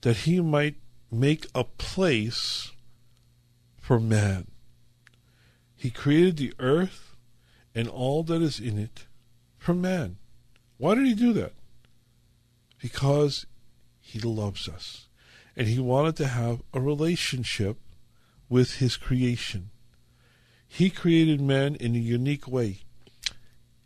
[0.00, 0.76] that he might
[1.10, 2.72] make a place
[3.78, 4.46] for man.
[5.76, 7.13] He created the earth
[7.74, 9.06] and all that is in it
[9.58, 10.16] for man.
[10.78, 11.52] Why did he do that?
[12.80, 13.46] Because
[14.00, 15.08] he loves us.
[15.56, 17.78] And he wanted to have a relationship
[18.48, 19.70] with his creation.
[20.66, 22.80] He created man in a unique way.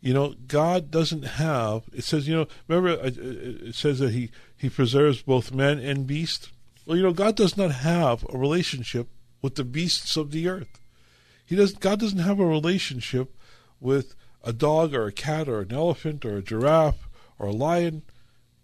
[0.01, 3.11] You know, God doesn't have, it says, you know, remember uh, uh,
[3.69, 6.51] it says that he, he preserves both man and beast?
[6.87, 9.09] Well, you know, God does not have a relationship
[9.43, 10.81] with the beasts of the earth.
[11.45, 13.35] He does God doesn't have a relationship
[13.81, 17.09] with a dog or a cat or an elephant or a giraffe
[17.39, 18.03] or a lion.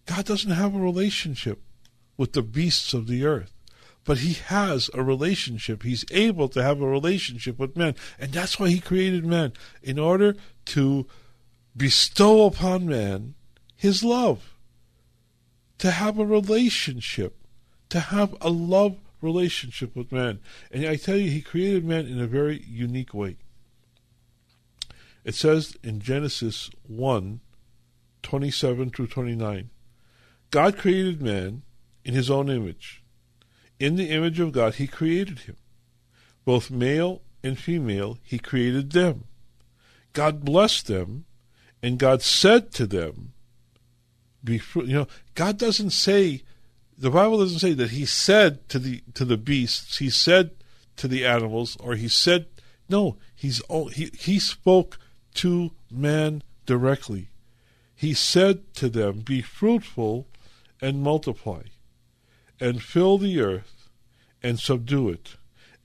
[0.07, 1.63] God doesn't have a relationship
[2.17, 3.53] with the beasts of the earth.
[4.05, 5.83] But he has a relationship.
[5.83, 7.95] He's able to have a relationship with men.
[8.19, 10.37] And that's why he created man, in order
[10.67, 11.07] to
[11.77, 13.35] bestow upon man
[13.77, 14.55] his love.
[15.79, 17.39] To have a relationship.
[17.89, 20.41] To have a love relationship with man.
[20.71, 23.39] And I tell you, he created man in a very unique way.
[25.25, 27.41] It says in Genesis 1
[28.23, 29.71] 27 through 29
[30.51, 31.63] God created man
[32.05, 33.03] in his own image.
[33.81, 35.57] In the image of God, he created him.
[36.45, 39.25] Both male and female, he created them.
[40.13, 41.25] God blessed them,
[41.83, 43.33] and God said to them,
[44.45, 44.87] be fruit.
[44.87, 46.43] You know, God doesn't say,
[46.97, 50.51] the Bible doesn't say that he said to the to the beasts, he said
[50.97, 52.47] to the animals, or he said,
[52.89, 53.63] no, he's
[53.95, 54.99] he he spoke
[55.35, 57.29] to man directly.
[57.95, 60.27] He said to them, Be fruitful
[60.81, 61.63] and multiply
[62.61, 63.89] and fill the earth
[64.43, 65.37] and subdue it,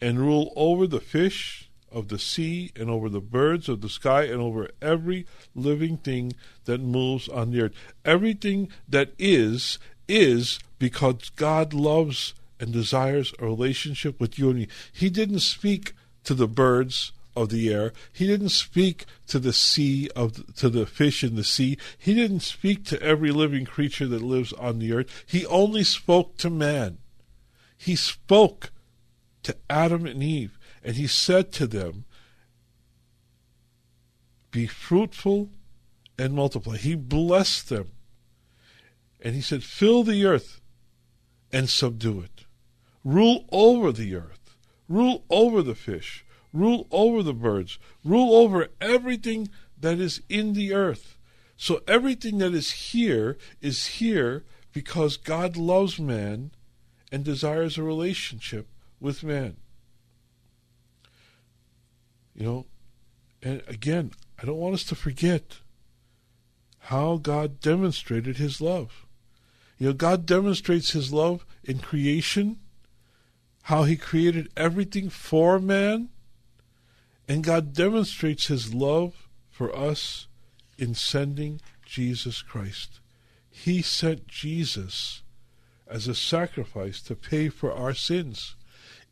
[0.01, 4.23] and rule over the fish of the sea and over the birds of the sky
[4.23, 5.25] and over every
[5.55, 6.33] living thing
[6.65, 7.73] that moves on the earth.
[8.05, 14.67] Everything that is, is because God loves and desires a relationship with you and me.
[14.91, 15.93] He didn't speak
[16.25, 17.93] to the birds of the air.
[18.11, 21.77] He didn't speak to the sea of to the fish in the sea.
[21.97, 25.23] He didn't speak to every living creature that lives on the earth.
[25.25, 26.97] He only spoke to man.
[27.77, 28.71] He spoke
[29.43, 32.03] to Adam and Eve, and he said to them,
[34.51, 35.49] "Be fruitful
[36.17, 37.91] and multiply." He blessed them,
[39.21, 40.59] and he said, "Fill the earth
[41.53, 42.43] and subdue it.
[43.05, 44.57] Rule over the earth.
[44.89, 50.73] Rule over the fish." Rule over the birds, rule over everything that is in the
[50.73, 51.17] earth.
[51.57, 56.51] So everything that is here is here because God loves man
[57.11, 58.67] and desires a relationship
[58.99, 59.57] with man.
[62.35, 62.65] You know,
[63.41, 65.57] and again, I don't want us to forget
[66.83, 69.05] how God demonstrated his love.
[69.77, 72.59] You know, God demonstrates his love in creation,
[73.63, 76.09] how he created everything for man,
[77.29, 80.27] and God demonstrates his love for us
[80.79, 82.99] in sending Jesus Christ.
[83.51, 85.21] He sent Jesus
[85.87, 88.55] as a sacrifice to pay for our sins.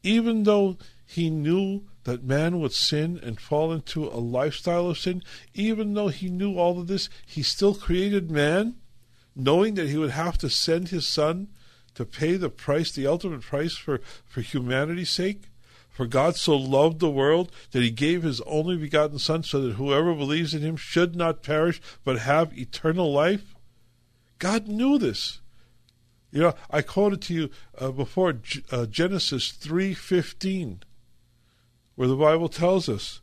[0.02, 5.22] Even though he knew that man would sin and fall into a lifestyle of sin,
[5.54, 8.78] even though he knew all of this, he still created man,
[9.36, 11.50] knowing that he would have to send his son
[11.94, 15.50] to pay the price, the ultimate price for, for humanity's sake.
[15.98, 19.74] For God so loved the world that he gave his only begotten Son so that
[19.78, 23.56] whoever believes in him should not perish but have eternal life.
[24.38, 25.42] God knew this.
[26.30, 28.36] You know, I quoted to you uh, before
[28.72, 30.84] uh, Genesis 3:15
[31.96, 33.22] where the Bible tells us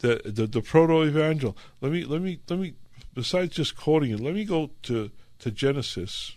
[0.00, 1.56] that the, the proto-evangel.
[1.80, 2.74] Let me let me let me
[3.14, 6.36] besides just quoting it, let me go to to Genesis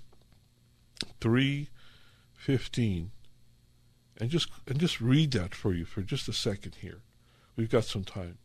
[1.20, 3.10] 3:15
[4.18, 7.02] and just and just read that for you for just a second here.
[7.56, 8.38] We've got some time.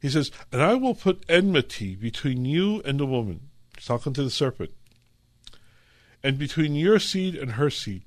[0.00, 4.22] He says, "And I will put enmity between you and the woman." He's talking to
[4.22, 4.72] the serpent.
[6.22, 8.02] And between your seed and her seed,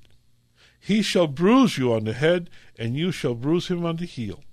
[0.78, 4.44] he shall bruise you on the head, and you shall bruise him on the heel.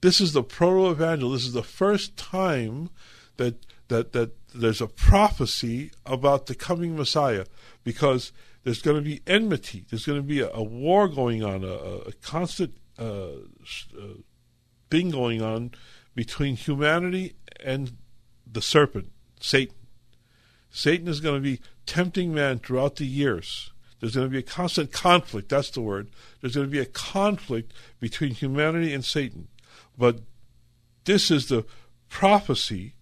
[0.00, 1.30] This is the proto-evangel.
[1.30, 2.90] This is the first time
[3.36, 7.46] that that that there's a prophecy about the coming Messiah,
[7.84, 8.32] because
[8.64, 9.84] there's going to be enmity.
[9.88, 11.72] There's going to be a, a war going on, a,
[12.08, 13.32] a constant uh,
[13.98, 14.14] uh,
[14.90, 15.72] thing going on
[16.14, 17.34] between humanity
[17.64, 17.92] and
[18.50, 19.10] the serpent,
[19.40, 19.74] Satan.
[20.70, 23.72] Satan is going to be tempting man throughout the years.
[24.00, 25.48] There's going to be a constant conflict.
[25.48, 26.10] That's the word.
[26.40, 29.48] There's going to be a conflict between humanity and Satan.
[29.96, 30.20] But
[31.04, 31.64] this is the
[32.08, 32.94] prophecy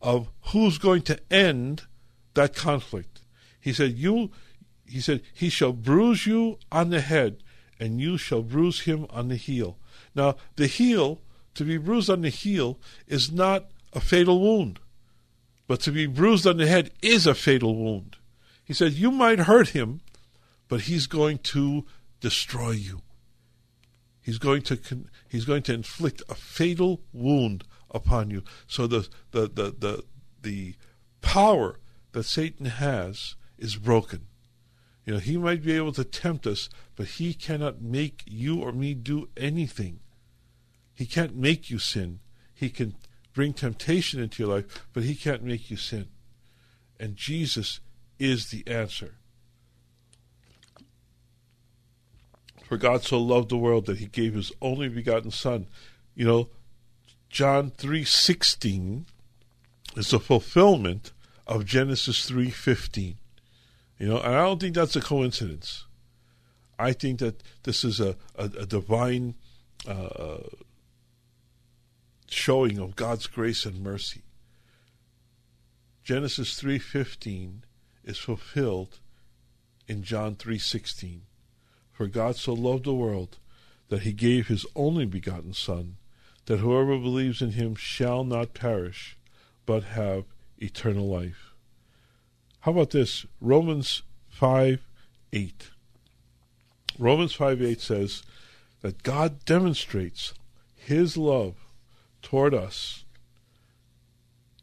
[0.00, 1.82] of who's going to end
[2.34, 3.20] that conflict.
[3.60, 4.30] He said, "You,"
[4.90, 7.42] he said, "He shall bruise you on the head,
[7.78, 9.78] and you shall bruise him on the heel."
[10.14, 11.20] Now, the heel,
[11.54, 14.80] to be bruised on the heel, is not a fatal wound,
[15.66, 18.16] but to be bruised on the head is a fatal wound.
[18.64, 20.00] He said, You might hurt him,
[20.68, 21.86] but he's going to
[22.20, 23.02] destroy you.
[24.20, 24.78] He's going to
[25.28, 28.44] he's going to inflict a fatal wound upon you.
[28.66, 30.04] So the the the the,
[30.42, 30.74] the
[31.20, 31.80] power
[32.12, 34.26] that Satan has is broken.
[35.04, 38.72] You know, he might be able to tempt us, but he cannot make you or
[38.72, 40.00] me do anything.
[40.94, 42.20] He can't make you sin.
[42.54, 42.94] He can
[43.32, 46.08] bring temptation into your life, but he can't make you sin.
[46.98, 47.80] And Jesus
[48.18, 49.14] is the answer.
[52.64, 55.66] For God so loved the world that he gave his only begotten son.
[56.14, 56.50] You know,
[57.28, 59.06] John 3:16
[59.96, 61.12] is the fulfillment
[61.46, 63.16] of Genesis 3:15.
[64.00, 65.84] You know, and I don't think that's a coincidence.
[66.78, 69.34] I think that this is a, a, a divine
[69.86, 70.38] uh,
[72.26, 74.22] showing of God's grace and mercy.
[76.02, 77.60] Genesis 3:15
[78.02, 79.00] is fulfilled
[79.86, 81.20] in John 3:16.
[81.92, 83.36] For God so loved the world
[83.90, 85.98] that he gave his only begotten son
[86.46, 89.18] that whoever believes in him shall not perish
[89.66, 90.24] but have
[90.56, 91.49] eternal life.
[92.60, 93.26] How about this?
[93.40, 94.80] Romans 5
[95.32, 95.70] 8.
[96.98, 98.22] Romans 5 8 says
[98.82, 100.34] that God demonstrates
[100.76, 101.54] his love
[102.22, 103.04] toward us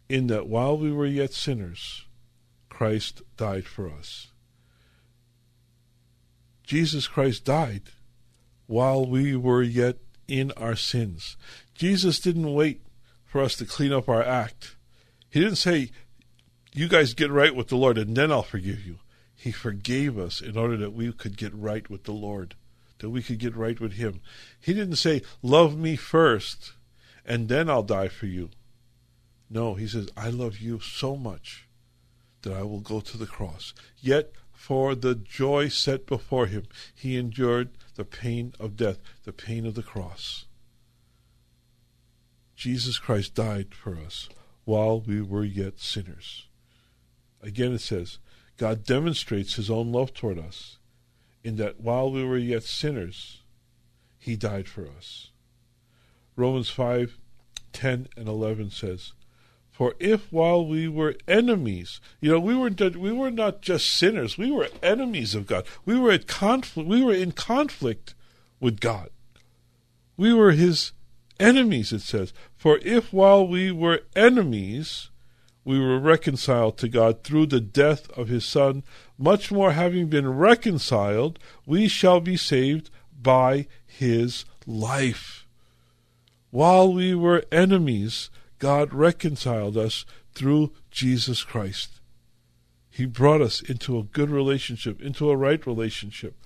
[0.10, 2.06] in that while we were yet sinners,
[2.70, 4.28] Christ died for us.
[6.64, 7.84] Jesus Christ died
[8.68, 11.38] while we were yet in our sins.
[11.74, 12.82] Jesus didn't wait
[13.26, 14.76] for us to clean up our act.
[15.30, 15.92] He didn't say,
[16.78, 19.00] You guys get right with the Lord and then I'll forgive you.
[19.36, 22.54] He forgave us in order that we could get right with the Lord,
[23.00, 24.22] that we could get right with Him.
[24.60, 26.74] He didn't say, Love me first
[27.26, 28.52] and then I'll die for you.
[29.50, 31.68] No, He says, I love you so much
[32.44, 33.74] that I will go to the cross.
[34.00, 39.66] Yet for the joy set before him, he endured the pain of death, the pain
[39.66, 40.46] of the cross.
[42.56, 44.30] Jesus Christ died for us
[44.64, 46.47] while we were yet sinners.
[47.42, 48.20] Again, it says,
[48.58, 50.78] God demonstrates his own love toward us
[51.44, 53.42] in that while we were yet sinners,
[54.18, 55.32] he died for us.
[56.36, 57.18] Romans 5
[57.74, 59.14] 10 and 11 says,
[59.78, 64.36] for if while we were enemies, you know, we were we were not just sinners,
[64.36, 65.68] we were enemies of God.
[65.86, 66.90] We were at conflict.
[66.90, 68.16] We were in conflict
[68.60, 69.12] with God.
[70.18, 70.94] We were His
[71.40, 71.94] enemies.
[71.94, 75.12] It says, for if while we were enemies,
[75.68, 78.84] we were reconciled to God through the death of His Son,
[79.18, 82.90] much more having been reconciled, we shall be saved
[83.22, 85.46] by His life.
[86.52, 92.00] While we were enemies, God reconciled us through Jesus Christ.
[92.90, 96.42] He brought us into a good relationship, into a right relationship.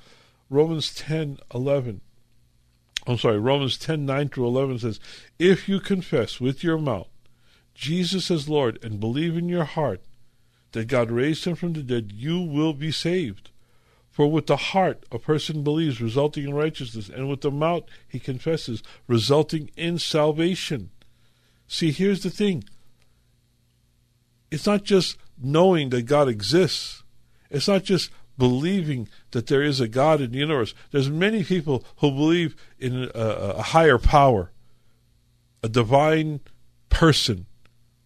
[0.50, 2.02] Romans 10 11.
[3.06, 5.00] I'm sorry, Romans 10 9 through 11 says,
[5.38, 7.11] If you confess with your mouth
[7.82, 10.02] Jesus as Lord and believe in your heart
[10.74, 13.50] that God raised him from the dead, you will be saved.
[14.12, 18.20] For with the heart a person believes, resulting in righteousness, and with the mouth he
[18.20, 20.92] confesses, resulting in salvation.
[21.68, 22.66] See, here's the thing
[24.52, 27.02] it's not just knowing that God exists,
[27.50, 30.76] it's not just believing that there is a God in the universe.
[30.92, 34.52] There's many people who believe in a, a higher power,
[35.64, 36.42] a divine
[36.90, 37.48] person,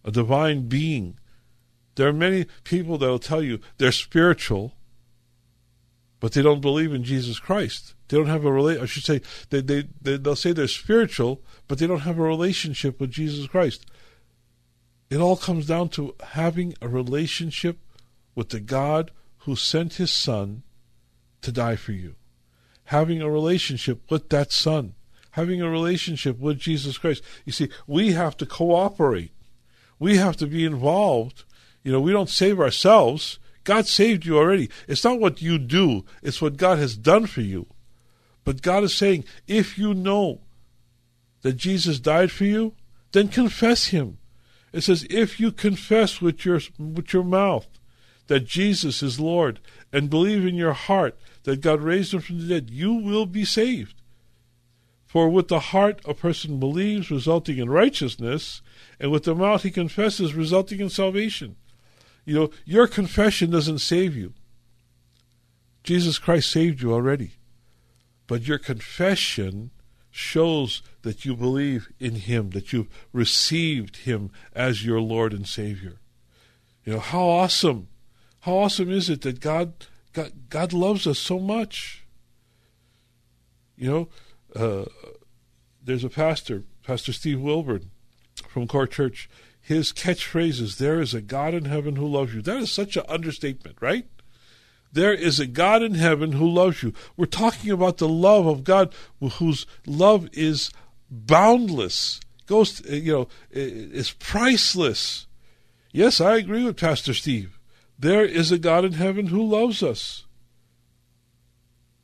[0.06, 1.18] a divine being.
[1.96, 4.74] There are many people that will tell you they're spiritual,
[6.20, 7.94] but they don't believe in Jesus Christ.
[8.08, 8.80] They don't have a relate.
[8.80, 12.22] I should say they, they they they'll say they're spiritual, but they don't have a
[12.22, 13.84] relationship with Jesus Christ.
[15.10, 17.78] It all comes down to having a relationship
[18.34, 20.62] with the God who sent His Son
[21.42, 22.14] to die for you,
[22.84, 24.94] having a relationship with that Son,
[25.32, 27.22] having a relationship with Jesus Christ.
[27.44, 29.32] You see, we have to cooperate.
[29.98, 31.44] We have to be involved.
[31.82, 33.38] You know, we don't save ourselves.
[33.64, 34.70] God saved you already.
[34.86, 37.66] It's not what you do, it's what God has done for you.
[38.44, 40.40] But God is saying, if you know
[41.42, 42.74] that Jesus died for you,
[43.10, 44.18] then confess him.
[44.72, 47.66] It says, if you confess with your with your mouth
[48.28, 49.58] that Jesus is Lord
[49.92, 53.44] and believe in your heart that God raised him from the dead, you will be
[53.44, 53.95] saved.
[55.06, 58.60] For with the heart a person believes, resulting in righteousness,
[58.98, 61.56] and with the mouth he confesses, resulting in salvation.
[62.24, 64.34] You know, your confession doesn't save you.
[65.84, 67.32] Jesus Christ saved you already.
[68.26, 69.70] But your confession
[70.10, 75.98] shows that you believe in Him, that you've received Him as your Lord and Savior.
[76.84, 77.88] You know, how awesome,
[78.40, 79.74] how awesome is it that God,
[80.12, 82.04] God, God loves us so much?
[83.76, 84.08] You know,
[84.56, 84.86] uh,
[85.82, 87.90] there's a pastor, Pastor Steve Wilburn
[88.48, 89.28] from Core Church.
[89.60, 92.42] His catchphrase is, There is a God in heaven who loves you.
[92.42, 94.06] That is such an understatement, right?
[94.92, 96.94] There is a God in heaven who loves you.
[97.16, 100.70] We're talking about the love of God whose love is
[101.10, 105.26] boundless, goes, you know, is priceless.
[105.92, 107.58] Yes, I agree with Pastor Steve.
[107.98, 110.24] There is a God in heaven who loves us.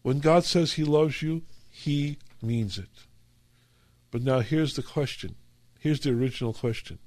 [0.03, 3.07] When God says he loves you, he means it.
[4.11, 5.37] But now here's the question.
[5.79, 6.99] Here's the original question.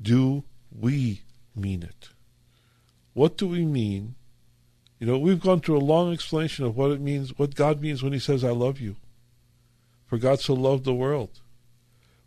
[0.00, 1.22] Do we
[1.54, 2.10] mean it?
[3.14, 4.14] What do we mean
[4.98, 8.02] you know, we've gone through a long explanation of what it means, what God means
[8.02, 8.96] when He says, I love you.
[10.06, 11.40] For God so loved the world.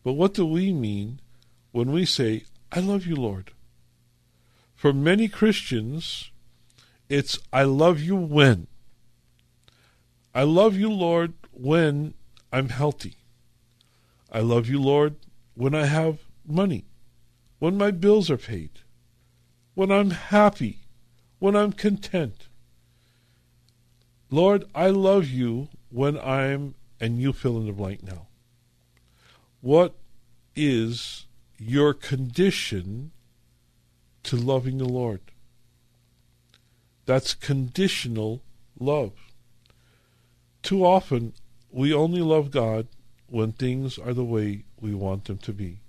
[0.04, 1.20] But what do we mean
[1.72, 3.52] when we say, I love you, Lord?
[4.76, 6.32] For many Christians,
[7.10, 8.68] it's, I love you when?
[10.34, 12.14] I love you, Lord, when
[12.52, 13.16] I'm healthy.
[14.32, 15.16] I love you, Lord,
[15.56, 16.86] when I have money,
[17.60, 18.72] when my bills are paid,
[19.74, 20.80] when I'm happy,
[21.39, 22.47] when I'm content.
[24.30, 28.28] Lord, I love you when I'm, and you fill in the blank now.
[29.60, 29.95] What
[30.56, 31.26] is
[31.58, 33.12] your condition
[34.24, 35.22] to loving the Lord?
[37.06, 38.41] That's conditional
[38.80, 39.12] love.
[40.64, 41.34] Too often,
[41.72, 42.88] we only love God
[43.28, 45.80] when things are the way we want them to be.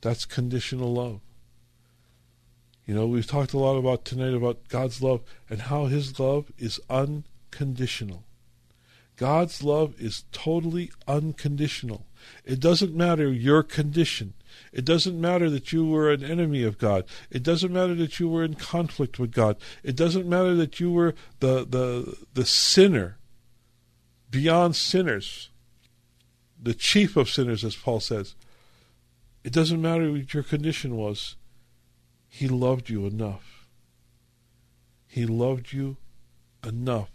[0.00, 1.20] That's conditional love.
[2.86, 6.52] You know, we've talked a lot about tonight about God's love and how His love
[6.58, 8.24] is unconditional.
[9.16, 12.06] God's love is totally unconditional.
[12.44, 14.34] It doesn't matter your condition.
[14.72, 17.04] It doesn't matter that you were an enemy of God.
[17.30, 19.56] It doesn't matter that you were in conflict with God.
[19.82, 23.17] It doesn't matter that you were the the the sinner
[24.30, 25.50] beyond sinners,
[26.60, 28.34] the chief of sinners, as Paul says.
[29.44, 31.36] It doesn't matter what your condition was.
[32.28, 33.66] He loved you enough.
[35.06, 35.96] He loved you
[36.64, 37.10] enough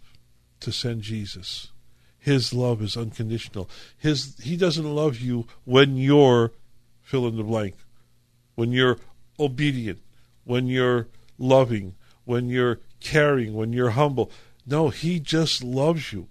[0.60, 1.68] to send Jesus.
[2.18, 3.68] His love is unconditional.
[3.98, 6.52] His he doesn't love you when you're
[7.02, 7.74] fill in the blank.
[8.54, 8.98] When you're
[9.38, 10.00] obedient,
[10.44, 11.08] when you're
[11.38, 11.94] loving,
[12.24, 14.30] when you're caring, when you're humble.
[14.66, 16.28] No, he just loves you.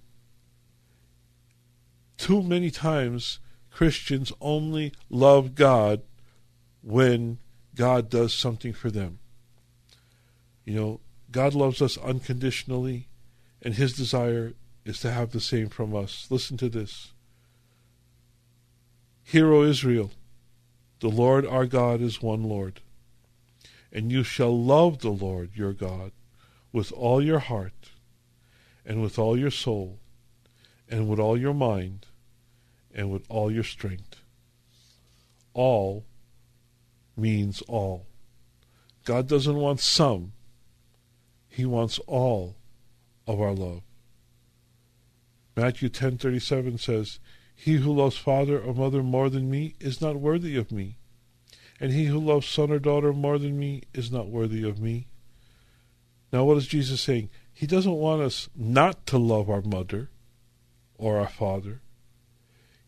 [2.24, 6.03] Too many times Christians only love God
[6.82, 7.38] when
[7.76, 9.19] God does something for them.
[10.63, 10.99] You know,
[11.32, 13.09] God loves us unconditionally,
[13.61, 14.53] and His desire
[14.86, 16.28] is to have the same from us.
[16.30, 17.11] Listen to this.
[19.26, 20.11] Hear, O Israel,
[21.01, 22.80] the Lord our God is one Lord,
[23.91, 26.13] and you shall love the Lord your God
[26.71, 27.89] with all your heart,
[28.86, 29.99] and with all your soul,
[30.88, 32.05] and with all your mind,
[32.94, 34.22] and with all your strength.
[35.54, 36.06] All
[37.18, 38.06] means all.
[39.06, 40.34] God doesn't want some,
[41.48, 42.56] He wants all
[43.28, 43.84] of our love.
[45.56, 47.20] Matthew 10:37 says,
[47.56, 50.98] "He who loves father or mother more than me is not worthy of me,
[51.80, 55.08] and he who loves son or daughter more than me is not worthy of me."
[56.32, 57.30] Now what is Jesus saying?
[57.54, 60.10] He doesn't want us not to love our mother
[60.98, 61.83] or our father.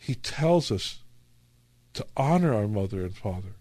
[0.05, 0.99] He tells us
[1.93, 3.55] to honor our mother and father.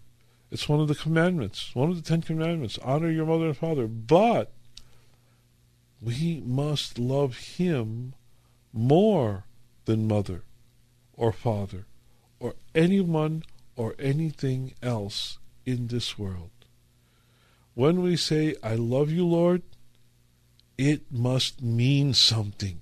[0.51, 2.77] It's one of the commandments, one of the Ten Commandments.
[2.83, 3.87] Honor your mother and father.
[3.87, 4.53] But
[5.99, 8.13] we must love him
[8.71, 9.45] more
[9.85, 10.43] than mother
[11.13, 11.87] or father
[12.39, 13.41] or anyone
[13.75, 16.51] or anything else in this world.
[17.73, 19.63] When we say, I love you, Lord,
[20.77, 22.81] it must mean something.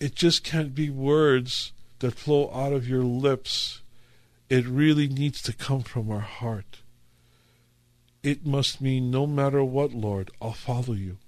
[0.00, 3.82] It just can't be words that flow out of your lips.
[4.48, 6.82] It really needs to come from our heart.
[8.22, 11.18] It must mean, no matter what, Lord, I'll follow you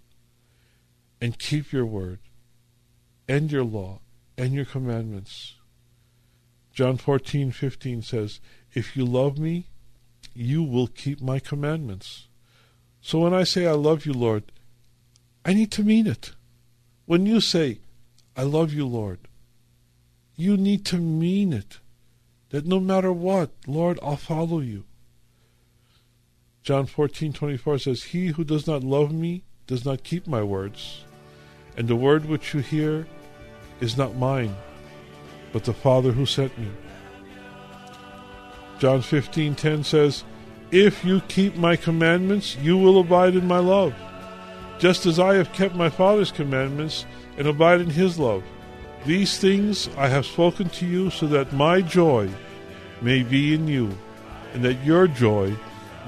[1.20, 2.18] and keep your word
[3.28, 4.00] and your law
[4.38, 5.54] and your commandments.
[6.72, 8.40] John 14:15 says,
[8.74, 9.66] "If you love me,
[10.34, 12.28] you will keep my commandments."
[13.00, 14.52] So when I say I love you, Lord,
[15.44, 16.32] I need to mean it.
[17.06, 17.78] When you say,
[18.36, 19.20] I love you, Lord,
[20.36, 21.78] you need to mean it.
[22.50, 24.84] That no matter what, Lord, I'll follow you.
[26.62, 31.04] John 14:24 says, "He who does not love me does not keep my words,
[31.76, 33.06] and the word which you hear
[33.80, 34.54] is not mine,
[35.52, 36.68] but the Father who sent me."
[38.78, 40.24] John 15:10 says,
[40.70, 43.94] "If you keep my commandments, you will abide in my love,
[44.78, 47.06] just as I have kept my Father's commandments
[47.36, 48.42] and abide in his love.
[49.04, 52.28] These things I have spoken to you so that my joy
[53.02, 53.96] may be in you,
[54.52, 55.54] and that your joy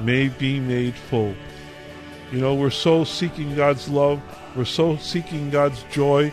[0.01, 1.35] may be made full.
[2.33, 4.21] You know, we're so seeking God's love,
[4.57, 6.33] we're so seeking God's joy,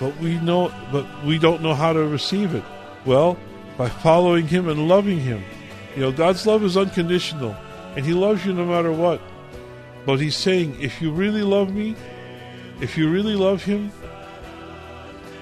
[0.00, 2.64] but we know but we don't know how to receive it.
[3.04, 3.36] Well,
[3.76, 5.42] by following him and loving him.
[5.94, 7.56] You know, God's love is unconditional,
[7.96, 9.20] and he loves you no matter what.
[10.04, 11.94] But he's saying, if you really love me,
[12.80, 13.92] if you really love him,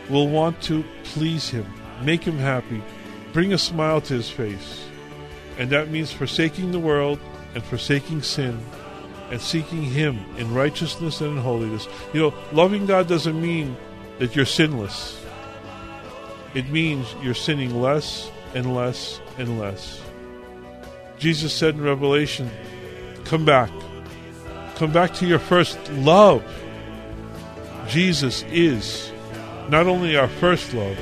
[0.08, 1.66] will want to please him,
[2.02, 2.82] make him happy,
[3.32, 4.86] bring a smile to his face.
[5.58, 7.18] And that means forsaking the world
[7.54, 8.60] and forsaking sin
[9.30, 11.88] and seeking him in righteousness and in holiness.
[12.12, 13.76] You know, loving God doesn't mean
[14.18, 15.22] that you're sinless.
[16.54, 20.00] It means you're sinning less and less and less.
[21.18, 22.50] Jesus said in Revelation,
[23.24, 23.70] Come back.
[24.76, 26.44] Come back to your first love.
[27.88, 29.10] Jesus is
[29.68, 30.98] not only our first love,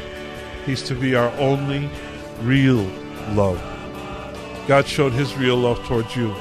[0.66, 1.90] He's to be our only
[2.42, 2.82] real
[3.32, 3.62] love.
[4.66, 6.34] God showed His real love towards you.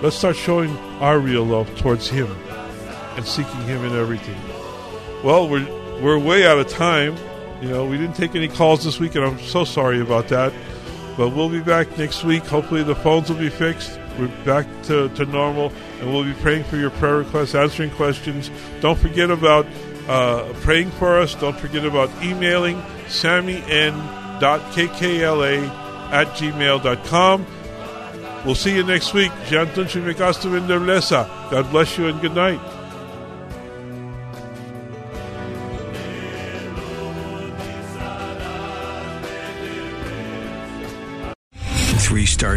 [0.00, 2.30] Let's start showing our real love towards Him
[3.16, 4.40] and seeking Him in everything.
[5.22, 5.68] Well, we're
[6.00, 7.16] we're way out of time.
[7.60, 10.52] You know, we didn't take any calls this week, and I'm so sorry about that.
[11.16, 12.42] But we'll be back next week.
[12.44, 14.00] Hopefully, the phones will be fixed.
[14.18, 18.50] We're back to, to normal, and we'll be praying for your prayer requests, answering questions.
[18.80, 19.66] Don't forget about
[20.08, 21.34] uh, praying for us.
[21.34, 22.76] Don't forget about emailing
[23.06, 23.62] sammyn.kkla
[26.12, 27.46] at gmail.com.
[28.44, 29.30] We'll see you next week.
[31.50, 32.60] God bless you and good night.